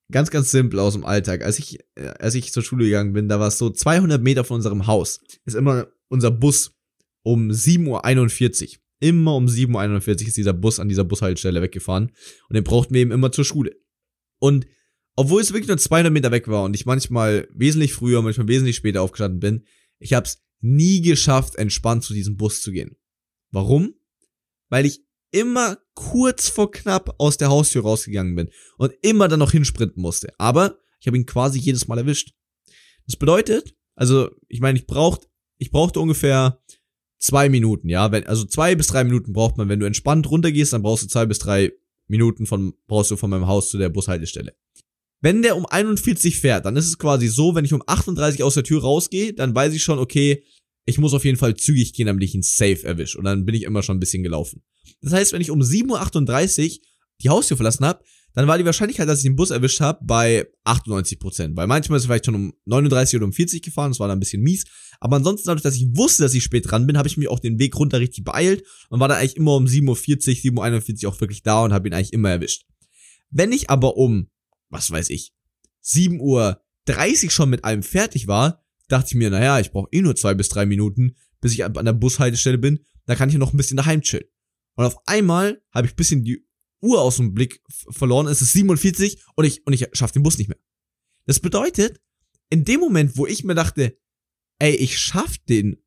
ganz, 0.10 0.32
ganz 0.32 0.50
simpel 0.50 0.80
aus 0.80 0.94
dem 0.94 1.06
Alltag. 1.06 1.44
Als 1.44 1.60
ich, 1.60 1.80
äh, 1.94 2.08
als 2.20 2.34
ich 2.34 2.52
zur 2.52 2.64
Schule 2.64 2.86
gegangen 2.86 3.14
bin, 3.14 3.30
da 3.30 3.40
war 3.40 3.50
es 3.50 3.60
so 3.60 3.70
200 3.70 4.20
Meter 4.20 4.44
von 4.44 4.56
unserem 4.56 4.88
Haus. 4.88 5.22
Ist 5.46 5.56
immer 5.56 5.88
unser 6.12 6.30
Bus 6.30 6.76
um 7.24 7.50
7.41 7.50 8.64
Uhr. 8.64 8.82
Immer 9.00 9.36
um 9.36 9.48
7.41 9.48 10.22
Uhr 10.22 10.28
ist 10.28 10.38
dieser 10.38 10.54
Bus 10.54 10.80
an 10.80 10.90
dieser 10.90 11.04
Bushaltestelle 11.04 11.62
weggefahren. 11.62 12.12
Und 12.50 12.56
den 12.56 12.64
brauchten 12.64 12.94
wir 12.94 13.02
eben 13.02 13.12
immer 13.12 13.32
zur 13.32 13.46
Schule. 13.46 13.76
Und 14.40 14.68
obwohl 15.16 15.42
es 15.42 15.52
wirklich 15.52 15.68
nur 15.68 15.78
200 15.78 16.12
Meter 16.12 16.32
weg 16.32 16.48
war 16.48 16.64
und 16.64 16.76
ich 16.76 16.86
manchmal 16.86 17.48
wesentlich 17.54 17.94
früher, 17.94 18.22
manchmal 18.22 18.48
wesentlich 18.48 18.76
später 18.76 19.02
aufgestanden 19.02 19.40
bin, 19.40 19.66
ich 20.00 20.14
habe 20.14 20.26
es 20.26 20.44
nie 20.60 21.02
geschafft, 21.02 21.56
entspannt 21.56 22.04
zu 22.04 22.14
diesem 22.14 22.38
Bus 22.38 22.62
zu 22.62 22.72
gehen. 22.72 22.96
Warum? 23.52 23.96
Weil 24.70 24.86
ich 24.86 25.04
immer 25.32 25.78
kurz 25.96 26.50
vor 26.50 26.72
knapp 26.72 27.16
aus 27.20 27.38
der 27.38 27.50
Haustür 27.50 27.84
rausgegangen 27.84 28.36
bin 28.36 28.50
und 28.78 28.94
immer 29.02 29.28
dann 29.28 29.40
noch 29.40 29.52
hinsprinten 29.52 30.02
musste. 30.02 30.34
Aber 30.38 30.80
ich 31.00 31.08
habe 31.08 31.18
ihn 31.18 31.26
quasi 31.26 31.60
jedes 31.60 31.88
Mal 31.88 31.98
erwischt. 31.98 32.34
Das 33.06 33.16
bedeutet, 33.16 33.76
also 33.96 34.30
ich 34.48 34.60
meine, 34.60 34.78
ich 34.78 34.86
brauchte 34.86 35.28
ich 35.62 35.70
brauchte 35.70 36.00
ungefähr 36.00 36.60
zwei 37.20 37.48
Minuten, 37.48 37.88
ja. 37.88 38.12
Wenn, 38.12 38.26
also 38.26 38.46
zwei 38.46 38.74
bis 38.74 38.88
drei 38.88 39.04
Minuten 39.04 39.32
braucht 39.32 39.58
man, 39.58 39.70
wenn 39.70 39.80
du 39.80 39.86
entspannt 39.86 40.30
runtergehst, 40.30 40.74
dann 40.74 40.82
brauchst 40.82 41.04
du 41.04 41.08
zwei 41.08 41.28
bis 41.28 41.38
drei 41.38 41.72
Minuten 42.08 42.48
von, 42.48 42.74
brauchst 42.88 43.12
du 43.12 43.16
von 43.16 43.30
meinem 43.30 43.46
Haus 43.46 43.70
zu 43.70 43.78
der 43.78 43.90
Bushaltestelle. 43.90 44.56
Wenn 45.22 45.44
der 45.44 45.56
um 45.56 45.68
41 45.68 46.40
fährt, 46.40 46.66
dann 46.66 46.76
ist 46.76 46.88
es 46.88 46.98
quasi 46.98 47.28
so, 47.28 47.54
wenn 47.54 47.64
ich 47.64 47.74
um 47.74 47.84
38 47.86 48.42
aus 48.42 48.56
der 48.56 48.64
Tür 48.64 48.82
rausgehe, 48.82 49.34
dann 49.34 49.54
weiß 49.54 49.76
ich 49.76 49.84
schon, 49.84 50.00
okay, 50.00 50.44
ich 50.86 50.98
muss 50.98 51.14
auf 51.14 51.26
jeden 51.26 51.38
Fall 51.38 51.56
zügig 51.56 51.94
gehen, 51.94 52.08
damit 52.08 52.24
ich 52.24 52.34
ihn 52.34 52.42
safe 52.42 52.84
erwische. 52.84 53.20
Und 53.20 53.26
dann 53.26 53.46
bin 53.46 53.54
ich 53.54 53.62
immer 53.62 53.84
schon 53.84 53.98
ein 53.98 54.00
bisschen 54.00 54.24
gelaufen. 54.24 54.64
Das 55.02 55.14
heißt, 55.14 55.32
wenn 55.32 55.42
ich 55.42 55.52
um 55.52 55.62
7.38 55.62 56.72
Uhr 56.72 56.86
die 57.22 57.30
Haustür 57.30 57.56
verlassen 57.56 57.86
habe, 57.86 58.04
dann 58.34 58.48
war 58.48 58.58
die 58.58 58.66
Wahrscheinlichkeit, 58.66 59.08
dass 59.08 59.20
ich 59.20 59.24
den 59.24 59.36
Bus 59.36 59.52
erwischt 59.52 59.82
habe, 59.82 60.00
bei 60.04 60.48
98%. 60.66 61.56
Weil 61.56 61.68
manchmal 61.68 61.98
ist 61.98 62.04
es 62.04 62.08
vielleicht 62.08 62.26
schon 62.26 62.36
um 62.36 62.54
39 62.66 63.18
oder 63.18 63.26
um 63.26 63.34
40 63.34 63.62
gefahren, 63.62 63.92
das 63.92 64.00
war 64.00 64.08
dann 64.08 64.18
ein 64.18 64.22
bisschen 64.22 64.42
mies. 64.42 64.66
Aber 65.00 65.18
ansonsten, 65.18 65.48
dadurch, 65.48 65.64
dass 65.64 65.76
ich 65.76 65.88
wusste, 65.96 66.24
dass 66.24 66.34
ich 66.34 66.44
spät 66.44 66.70
dran 66.70 66.88
bin, 66.88 66.98
habe 66.98 67.08
ich 67.08 67.18
mir 67.18 67.30
auch 67.30 67.40
den 67.40 67.60
Weg 67.60 67.76
runter 67.76 68.00
richtig 68.00 68.24
beeilt 68.24 68.64
und 68.90 69.00
war 69.00 69.08
dann 69.08 69.18
eigentlich 69.18 69.36
immer 69.36 69.56
um 69.56 69.66
7.40 69.66 69.88
Uhr, 69.88 70.64
7.41 70.64 71.06
Uhr 71.06 71.12
auch 71.12 71.20
wirklich 71.20 71.44
da 71.44 71.64
und 71.64 71.74
habe 71.74 71.88
ihn 71.88 71.94
eigentlich 71.94 72.14
immer 72.14 72.30
erwischt. 72.30 72.66
Wenn 73.30 73.52
ich 73.52 73.70
aber 73.70 73.98
um, 73.98 74.30
was 74.70 74.92
weiß 74.92 75.10
ich, 75.10 75.34
7.30 75.84 76.20
Uhr 77.26 77.32
schon 77.32 77.50
mit 77.50 77.64
allem 77.64 77.84
fertig 77.84 78.28
war, 78.28 78.64
dachte 78.88 79.08
ich 79.10 79.16
mir, 79.16 79.30
naja, 79.30 79.60
ich 79.60 79.72
brauche 79.72 79.90
eh 79.92 80.02
nur 80.02 80.16
zwei 80.16 80.34
bis 80.34 80.50
drei 80.50 80.66
Minuten, 80.66 81.16
bis 81.40 81.54
ich 81.54 81.66
an 81.66 81.74
der 81.74 81.94
Bushaltestelle 81.94 82.58
bin, 82.58 82.86
da 83.06 83.16
kann 83.16 83.30
ich 83.30 83.36
noch 83.36 83.54
ein 83.54 83.58
bisschen 83.58 83.78
daheim 83.78 84.02
chillen. 84.02 84.26
Und 84.76 84.86
auf 84.86 84.98
einmal 85.06 85.62
habe 85.74 85.88
ich 85.88 85.94
ein 85.94 85.98
bisschen 85.98 86.24
die 86.24 86.46
Uhr 86.82 87.02
aus 87.02 87.18
dem 87.18 87.34
Blick 87.34 87.62
verloren, 87.90 88.28
es 88.28 88.42
ist 88.42 88.54
47 88.54 89.22
und 89.36 89.46
ich, 89.46 89.66
und 89.66 89.74
ich 89.74 89.88
schaffe 89.94 90.14
den 90.14 90.24
Bus 90.24 90.38
nicht 90.38 90.48
mehr. 90.48 90.58
Das 91.26 91.40
bedeutet, 91.40 92.02
in 92.50 92.66
dem 92.66 92.80
Moment, 92.80 93.18
wo 93.18 93.26
ich 93.26 93.44
mir 93.44 93.56
dachte, 93.56 93.98
ey, 94.60 94.76
ich 94.76 95.00
schaff 95.00 95.38
den 95.50 95.78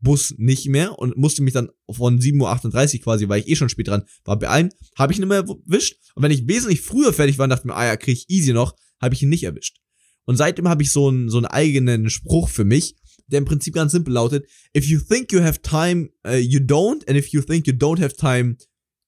Bus 0.00 0.34
nicht 0.36 0.68
mehr 0.68 0.98
und 0.98 1.16
musste 1.16 1.42
mich 1.42 1.54
dann 1.54 1.70
von 1.90 2.20
7.38 2.20 2.98
Uhr 2.98 3.02
quasi, 3.02 3.28
weil 3.28 3.40
ich 3.40 3.48
eh 3.48 3.56
schon 3.56 3.68
spät 3.68 3.88
dran 3.88 4.04
war, 4.24 4.38
beeilen, 4.38 4.70
habe 4.96 5.12
ich 5.12 5.18
ihn 5.18 5.26
mehr 5.26 5.38
erwischt. 5.38 5.96
Und 6.14 6.22
wenn 6.22 6.30
ich 6.30 6.46
wesentlich 6.46 6.82
früher 6.82 7.12
fertig 7.12 7.38
war 7.38 7.44
und 7.44 7.50
dachte 7.50 7.66
mir, 7.66 7.74
ah 7.74 7.86
ja, 7.86 7.96
krieg 7.96 8.18
ich 8.18 8.30
easy 8.30 8.52
noch, 8.52 8.76
habe 9.00 9.14
ich 9.14 9.22
ihn 9.22 9.30
nicht 9.30 9.44
erwischt. 9.44 9.78
Und 10.26 10.36
seitdem 10.36 10.68
habe 10.68 10.82
ich 10.82 10.92
so 10.92 11.08
einen, 11.08 11.28
so 11.28 11.38
einen 11.38 11.46
eigenen 11.46 12.10
Spruch 12.10 12.48
für 12.48 12.64
mich, 12.64 12.96
der 13.26 13.38
im 13.38 13.44
Prinzip 13.44 13.74
ganz 13.74 13.92
simpel 13.92 14.12
lautet, 14.14 14.46
if 14.76 14.84
you 14.86 15.00
think 15.00 15.32
you 15.32 15.40
have 15.40 15.62
time, 15.62 16.10
uh, 16.26 16.32
you 16.32 16.60
don't, 16.60 17.06
and 17.08 17.16
if 17.16 17.28
you 17.28 17.40
think 17.40 17.66
you 17.66 17.72
don't 17.72 18.00
have 18.00 18.14
time, 18.14 18.56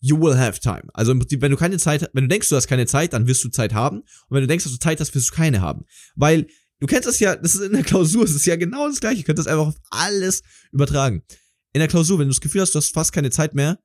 you 0.01 0.21
will 0.21 0.37
have 0.37 0.61
time. 0.61 0.85
Also 0.95 1.13
im 1.13 1.19
Prinzip, 1.19 1.41
wenn 1.43 1.51
du 1.51 1.57
keine 1.57 1.79
Zeit, 1.79 2.09
wenn 2.13 2.25
du 2.25 2.29
denkst, 2.29 2.49
du 2.49 2.57
hast 2.57 2.67
keine 2.67 2.87
Zeit, 2.87 3.13
dann 3.13 3.27
wirst 3.27 3.43
du 3.45 3.49
Zeit 3.49 3.75
haben. 3.75 3.99
Und 4.01 4.31
wenn 4.31 4.43
du 4.43 4.47
denkst, 4.47 4.65
dass 4.65 4.73
du 4.73 4.79
Zeit 4.79 5.01
hast, 5.01 5.15
wirst 5.15 5.31
du 5.31 5.35
keine 5.35 5.61
haben. 5.61 5.85
Weil 6.15 6.47
du 6.81 6.87
kennst 6.87 7.09
das 7.09 7.19
ja, 7.19 7.37
das 7.37 7.55
ist 7.55 7.63
in 7.63 7.73
der 7.73 7.83
Klausur, 7.83 8.25
es 8.25 8.35
ist 8.35 8.47
ja 8.47 8.57
genau 8.57 8.89
das 8.89 9.01
gleiche. 9.01 9.21
Du 9.21 9.27
könntest 9.27 9.49
einfach 9.49 9.69
auf 9.69 9.77
alles 9.91 10.43
übertragen. 10.73 11.23
In 11.73 11.81
der 11.81 11.89
Klausur, 11.89 12.19
wenn 12.19 12.27
du 12.27 12.33
das 12.33 12.41
Gefühl 12.41 12.61
hast, 12.61 12.75
du 12.75 12.79
hast 12.79 12.93
fast 12.93 13.13
keine 13.13 13.31
Zeit 13.31 13.55
mehr, 13.55 13.79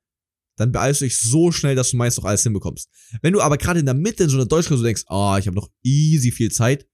dann 0.56 0.70
beeilst 0.70 1.00
du 1.00 1.06
dich 1.06 1.18
so 1.18 1.50
schnell, 1.50 1.74
dass 1.74 1.90
du 1.90 1.96
meist 1.96 2.18
noch 2.18 2.24
alles 2.24 2.42
hinbekommst. 2.42 2.90
Wenn 3.22 3.32
du 3.32 3.40
aber 3.40 3.56
gerade 3.56 3.80
in 3.80 3.86
der 3.86 3.94
Mitte 3.94 4.24
in 4.24 4.28
so 4.28 4.36
einer 4.36 4.46
Deutschklausur 4.46 4.84
denkst, 4.84 5.04
oh, 5.08 5.36
ich 5.38 5.46
habe 5.46 5.56
noch 5.56 5.70
easy 5.82 6.30
viel 6.30 6.50
Zeit, 6.50 6.86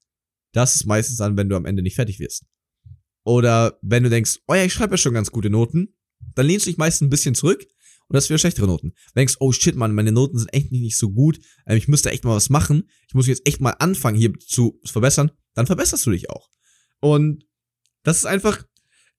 das 0.53 0.77
ist 0.77 0.87
meistens 0.87 1.17
dann, 1.19 1.37
wenn 1.37 1.49
du 1.49 1.57
am 1.57 1.67
Ende 1.67 1.83
nicht 1.83 1.97
fertig 1.97 2.19
wirst. 2.21 2.45
Oder 3.25 3.79
wenn 3.83 4.05
du 4.05 4.11
denkst, 4.11 4.39
oh 4.47 4.55
ja, 4.55 4.65
ich 4.65 4.73
schreibe 4.73 4.95
ja 4.95 4.99
schon 4.99 5.13
ganz 5.13 5.31
gute 5.31 5.51
Noten, 5.51 5.95
dann 6.35 6.47
lehnst 6.47 6.67
du 6.67 6.71
dich 6.71 6.79
meist 6.79 7.03
ein 7.03 7.11
bisschen 7.11 7.35
zurück 7.35 7.67
und 8.09 8.17
hast 8.17 8.29
wieder 8.29 8.39
schlechtere 8.39 8.67
Noten. 8.67 8.93
Wenn 9.15 9.23
denkst, 9.23 9.37
oh 9.41 9.53
shit, 9.53 9.77
Mann, 9.77 9.95
meine 9.95 10.13
Noten 10.13 10.39
sind 10.39 10.53
echt 10.53 10.73
nicht 10.73 10.97
so 10.97 11.11
gut, 11.11 11.39
ähm, 11.67 11.77
ich 11.77 11.89
müsste 11.89 12.11
echt 12.11 12.25
mal 12.25 12.35
was 12.35 12.51
machen, 12.51 12.89
ich 13.07 13.15
muss 13.15 13.27
jetzt 13.27 13.47
echt 13.47 13.61
mal 13.61 13.73
anfangen, 13.79 14.17
hier 14.17 14.33
zu 14.39 14.81
verbessern, 14.85 15.31
dann 15.55 15.67
verbesserst 15.67 16.07
du 16.07 16.11
dich 16.11 16.31
auch. 16.31 16.49
Und 17.01 17.45
das 18.03 18.19
ist 18.19 18.27
einfach 18.27 18.65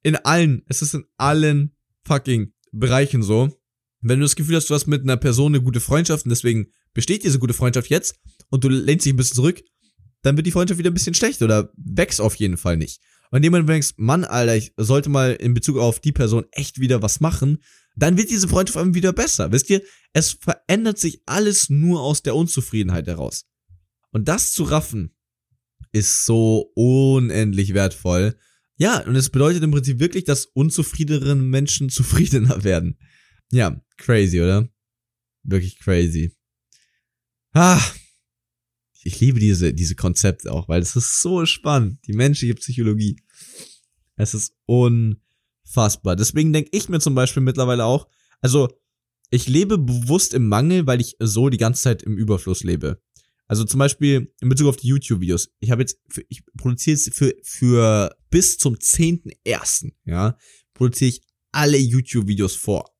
in 0.04 0.16
allen, 0.16 0.64
es 0.68 0.82
ist 0.82 0.94
in 0.94 1.06
allen 1.18 1.76
fucking 2.06 2.54
Bereichen 2.72 3.24
so. 3.24 3.56
Wenn 4.02 4.20
du 4.20 4.26
das 4.26 4.36
Gefühl 4.36 4.56
hast, 4.56 4.70
du 4.70 4.74
hast 4.74 4.88
mit 4.88 5.04
einer 5.04 5.18
Person 5.18 5.54
eine 5.54 5.64
gute 5.64 5.82
Freundschaft 5.82 6.26
und 6.26 6.30
deswegen 6.30 6.72
besteht 6.94 7.24
diese 7.24 7.40
gute 7.40 7.54
Freundschaft 7.54 7.90
jetzt 7.90 8.20
und 8.50 8.64
du 8.64 8.70
lehnst 8.70 9.06
dich 9.06 9.14
ein 9.14 9.18
bisschen 9.18 9.36
zurück, 9.36 9.62
dann 10.22 10.36
wird 10.36 10.48
die 10.48 10.52
Freundschaft 10.52 10.80
wieder 10.80 10.92
ein 10.92 10.94
bisschen 10.94 11.14
schlecht 11.14 11.42
oder 11.42 11.72
wächst 11.76 12.22
auf 12.22 12.36
jeden 12.36 12.58
Fall 12.58 12.78
nicht. 12.78 13.02
Und 13.32 13.44
wenn 13.44 13.52
du 13.52 13.64
denkst, 13.64 13.94
Mann, 13.98 14.24
Alter, 14.24 14.56
ich 14.56 14.74
sollte 14.78 15.10
mal 15.10 15.34
in 15.34 15.54
Bezug 15.54 15.78
auf 15.78 16.00
die 16.00 16.12
Person 16.12 16.46
echt 16.52 16.80
wieder 16.80 17.02
was 17.02 17.20
machen, 17.20 17.60
dann 18.02 18.18
wird 18.18 18.30
diese 18.30 18.48
Freundschaft 18.48 18.94
wieder 18.94 19.14
besser. 19.14 19.52
Wisst 19.52 19.70
ihr, 19.70 19.82
es 20.14 20.32
verändert 20.32 20.98
sich 20.98 21.22
alles 21.26 21.70
nur 21.70 22.02
aus 22.02 22.22
der 22.24 22.36
Unzufriedenheit 22.36 23.08
heraus. 23.08 23.46
Und 24.12 24.28
das 24.28 24.54
zu 24.54 24.64
raffen, 24.64 25.16
ist 25.92 26.26
so 26.26 26.72
unendlich 26.76 27.74
wertvoll. 27.74 28.38
Ja, 28.78 29.06
und 29.06 29.16
es 29.16 29.30
bedeutet 29.30 29.64
im 29.64 29.72
Prinzip 29.72 30.00
wirklich, 30.00 30.24
dass 30.24 30.46
unzufriedenere 30.46 31.36
Menschen 31.36 31.90
zufriedener 31.90 32.64
werden. 32.64 32.98
Ja, 33.52 33.82
crazy, 33.98 34.40
oder? 34.40 34.70
Wirklich 35.44 35.80
crazy. 35.80 36.36
Ah, 37.52 37.82
ich 39.04 39.20
liebe 39.20 39.40
diese, 39.40 39.74
diese 39.74 39.96
Konzepte 39.96 40.52
auch, 40.52 40.68
weil 40.68 40.82
es 40.82 40.96
ist 40.96 41.22
so 41.22 41.46
spannend. 41.46 42.00
Die 42.06 42.14
menschliche 42.14 42.56
Psychologie. 42.56 43.22
Es 44.16 44.34
ist 44.34 44.54
unfassbar. 45.70 46.16
Deswegen 46.16 46.54
denke 46.54 46.70
ich 46.74 46.90
mir 46.90 47.00
zum 47.00 47.16
Beispiel 47.16 47.44
mittlerweile 47.44 47.86
auch, 47.86 48.08
also 48.42 48.70
ich 49.30 49.48
lebe 49.48 49.78
bewusst 49.78 50.34
im 50.34 50.48
Mangel, 50.48 50.88
weil 50.88 51.02
ich 51.02 51.16
so 51.20 51.50
die 51.50 51.58
ganze 51.58 51.84
Zeit 51.84 52.04
im 52.04 52.18
Überfluss 52.18 52.64
lebe. 52.64 53.02
Also 53.48 53.64
zum 53.64 53.80
Beispiel 53.80 54.34
in 54.42 54.50
Bezug 54.50 54.68
auf 54.68 54.78
die 54.78 54.88
YouTube-Videos. 54.88 55.50
Ich 55.60 55.72
habe 55.72 55.82
jetzt, 55.82 56.00
für, 56.08 56.24
ich 56.30 56.44
produziere 56.58 56.96
jetzt 56.96 57.14
für, 57.14 57.34
für 57.44 58.16
bis 58.30 58.58
zum 58.58 58.76
10.01., 58.76 59.92
ja, 60.06 60.38
produziere 60.74 61.10
ich 61.10 61.22
alle 61.52 61.78
YouTube-Videos 61.78 62.56
vor. 62.56 62.92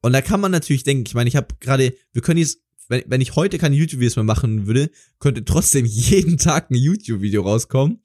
Und 0.00 0.12
da 0.12 0.22
kann 0.22 0.40
man 0.40 0.52
natürlich 0.52 0.84
denken, 0.84 1.04
ich 1.06 1.14
meine, 1.14 1.28
ich 1.28 1.36
habe 1.36 1.48
gerade, 1.60 1.94
wir 2.12 2.22
können 2.22 2.38
jetzt 2.38 2.62
wenn, 2.90 3.02
wenn 3.06 3.20
ich 3.20 3.36
heute 3.36 3.58
keine 3.58 3.76
YouTube-Videos 3.76 4.16
mehr 4.16 4.24
machen 4.24 4.66
würde, 4.66 4.90
könnte 5.18 5.44
trotzdem 5.44 5.84
jeden 5.86 6.38
Tag 6.38 6.70
ein 6.70 6.74
YouTube-Video 6.74 7.42
rauskommen 7.42 8.02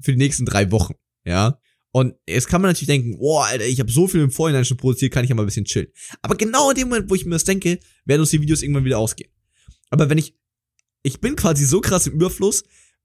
für 0.00 0.12
die 0.12 0.18
nächsten 0.18 0.44
drei 0.44 0.70
Wochen, 0.70 0.94
ja. 1.24 1.58
Und 1.92 2.14
jetzt 2.28 2.46
kann 2.48 2.62
man 2.62 2.70
natürlich 2.70 2.88
denken, 2.88 3.18
boah, 3.18 3.46
Alter, 3.46 3.66
ich 3.66 3.80
habe 3.80 3.90
so 3.90 4.06
viel 4.06 4.20
im 4.20 4.30
Vorhinein 4.30 4.64
schon 4.64 4.76
produziert, 4.76 5.12
kann 5.12 5.24
ich 5.24 5.30
ja 5.30 5.34
mal 5.34 5.42
ein 5.42 5.46
bisschen 5.46 5.64
chillen. 5.64 5.88
Aber 6.22 6.36
genau 6.36 6.70
in 6.70 6.76
dem 6.76 6.88
Moment, 6.88 7.10
wo 7.10 7.14
ich 7.14 7.24
mir 7.24 7.32
das 7.32 7.44
denke, 7.44 7.80
werden 8.04 8.20
uns 8.20 8.30
die 8.30 8.40
Videos 8.40 8.62
irgendwann 8.62 8.84
wieder 8.84 8.98
ausgehen. 8.98 9.30
Aber 9.90 10.08
wenn 10.08 10.18
ich, 10.18 10.36
ich 11.02 11.20
bin 11.20 11.34
quasi 11.34 11.64
so 11.64 11.80
krass 11.80 12.06
im 12.06 12.14
Überfluss, 12.14 12.62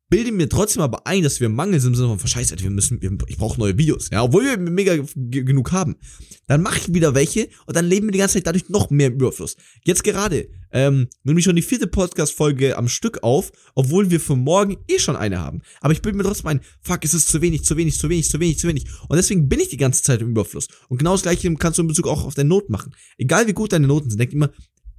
bilde 0.10 0.32
mir 0.32 0.48
trotzdem 0.50 0.82
aber 0.82 1.08
ein, 1.08 1.24
dass 1.24 1.40
wir 1.40 1.50
Mangel 1.50 1.80
sind 1.80 1.94
im 1.94 1.96
Sinne 1.96 2.20
von, 2.20 2.28
scheiße, 2.28 2.56
wir 2.60 2.70
müssen, 2.70 3.02
wir, 3.02 3.12
ich 3.28 3.38
brauche 3.38 3.60
neue 3.60 3.78
Videos, 3.78 4.10
ja, 4.12 4.24
obwohl 4.24 4.44
wir 4.44 4.58
mega 4.58 4.98
genug 5.16 5.72
haben. 5.72 5.96
Dann 6.48 6.62
mache 6.62 6.80
ich 6.80 6.94
wieder 6.94 7.16
welche 7.16 7.50
und 7.66 7.76
dann 7.76 7.86
leben 7.86 8.08
wir 8.08 8.12
die 8.12 8.20
ganze 8.20 8.36
Zeit 8.36 8.48
dadurch 8.48 8.70
noch 8.70 8.90
mehr 8.90 9.08
im 9.08 9.16
Überfluss. 9.16 9.56
Jetzt 9.84 10.04
gerade, 10.04 10.48
ähm, 10.72 11.08
nehme 11.24 11.40
ich 11.40 11.46
schon 11.46 11.56
die 11.56 11.62
vierte 11.62 11.88
Podcast-Folge 11.88 12.78
am 12.78 12.88
Stück 12.88 13.24
auf, 13.24 13.52
obwohl 13.74 14.12
wir 14.12 14.20
für 14.20 14.36
morgen 14.36 14.78
eh 14.88 15.00
schon 15.00 15.16
eine 15.16 15.40
haben. 15.40 15.62
Aber 15.82 15.94
ich 15.94 16.02
bilde 16.02 16.18
mir 16.18 16.24
trotzdem 16.24 16.48
ein, 16.48 16.62
fuck, 16.82 17.04
es 17.04 17.14
ist 17.14 17.30
zu 17.30 17.42
wenig, 17.42 17.64
zu 17.64 17.78
wenig, 17.78 17.98
zu 17.98 18.10
wenig, 18.10 18.30
zu 18.30 18.40
wenig, 18.40 18.60
zu 18.60 18.68
wenig. 18.68 18.86
Und 19.08 19.16
deswegen 19.16 19.50
bin 19.50 19.60
ich 19.60 19.70
die 19.70 19.78
ganze 19.78 20.04
Zeit 20.04 20.22
im 20.22 20.30
Überfluss. 20.30 20.68
Und 20.90 20.98
genau 20.98 21.14
das 21.14 21.24
gleiche 21.24 21.52
kannst 21.56 21.78
du 21.80 21.82
in 21.82 21.88
Bezug 21.88 22.08
auch 22.08 22.26
auf 22.26 22.36
deine 22.36 22.50
Noten 22.50 22.72
machen. 22.72 22.94
Egal 23.18 23.48
wie 23.48 23.54
gut 23.54 23.74
deine 23.74 23.88
Noten 23.88 24.10
sind, 24.10 24.20
denk 24.20 24.34
immer, 24.34 24.52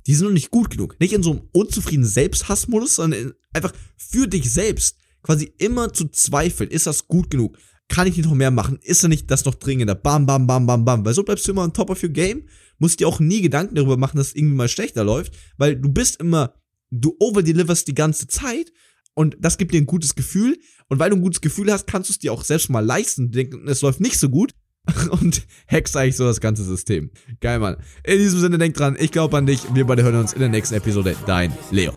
die 0.07 0.15
sind 0.15 0.27
noch 0.27 0.33
nicht 0.33 0.51
gut 0.51 0.71
genug. 0.71 0.99
Nicht 1.01 1.13
in 1.13 1.23
so 1.23 1.33
einem 1.33 1.49
unzufriedenen 1.53 2.09
Selbsthassmodus, 2.09 2.97
sondern 2.97 3.35
einfach 3.53 3.73
für 3.97 4.27
dich 4.29 4.53
selbst 4.53 4.99
quasi 5.23 5.53
immer 5.59 5.93
zu 5.93 6.09
zweifeln, 6.09 6.71
ist 6.71 6.87
das 6.87 7.09
gut 7.09 7.31
genug? 7.31 7.59
Kann 7.89 8.07
ich 8.07 8.17
nicht 8.17 8.27
noch 8.27 8.35
mehr 8.35 8.51
machen? 8.51 8.79
Ist 8.83 9.03
da 9.03 9.09
nicht 9.09 9.31
das 9.31 9.45
noch 9.45 9.55
dringender? 9.55 9.95
Bam, 9.95 10.27
bam, 10.27 10.47
bam, 10.47 10.67
bam, 10.67 10.85
bam. 10.85 11.05
Weil 11.05 11.15
so 11.15 11.23
bleibst 11.23 11.47
du 11.47 11.53
immer 11.53 11.63
on 11.63 11.73
top 11.73 11.91
of 11.91 12.03
your 12.03 12.11
game. 12.11 12.45
Musst 12.79 13.01
dir 13.01 13.09
auch 13.09 13.21
nie 13.21 13.41
Gedanken 13.43 13.75
darüber 13.75 13.97
machen, 13.97 14.17
dass 14.17 14.29
es 14.29 14.37
irgendwie 14.37 14.57
mal 14.57 14.69
schlechter 14.69 15.05
läuft. 15.05 15.35
Weil 15.57 15.77
du 15.77 15.89
bist 15.89 16.21
immer, 16.21 16.55
du 16.91 17.17
overdeliverst 17.19 17.87
die 17.87 17.95
ganze 17.95 18.27
Zeit. 18.27 18.73
Und 19.15 19.37
das 19.41 19.57
gibt 19.57 19.73
dir 19.73 19.81
ein 19.81 19.87
gutes 19.87 20.15
Gefühl. 20.15 20.59
Und 20.89 20.99
weil 20.99 21.11
du 21.11 21.17
ein 21.17 21.23
gutes 21.23 21.41
Gefühl 21.41 21.73
hast, 21.73 21.87
kannst 21.87 22.11
du 22.11 22.13
es 22.13 22.19
dir 22.19 22.33
auch 22.33 22.45
selbst 22.45 22.71
mal 22.71 22.85
leisten. 22.85 23.31
Denken, 23.31 23.69
es 23.69 23.83
läuft 23.83 24.01
nicht 24.01 24.19
so 24.19 24.29
gut. 24.29 24.53
und 25.11 25.43
hackst 25.69 25.97
eigentlich 25.97 26.17
so 26.17 26.25
das 26.25 26.41
ganze 26.41 26.63
System. 26.65 27.11
Geil, 27.41 27.59
Mann. 27.59 27.77
In 28.05 28.19
diesem 28.19 28.41
Sinne, 28.41 28.59
denk 28.59 28.75
dran, 28.75 28.97
ich 28.99 29.13
glaube 29.13 29.37
an 29.37 29.47
dich. 29.47 29.63
Wir 29.75 29.87
beide 29.87 30.03
hören 30.03 30.17
uns 30.17 30.33
in 30.33 30.41
der 30.41 30.49
nächsten 30.49 30.75
Episode. 30.75 31.17
Dein 31.27 31.53
Leo. 31.71 31.93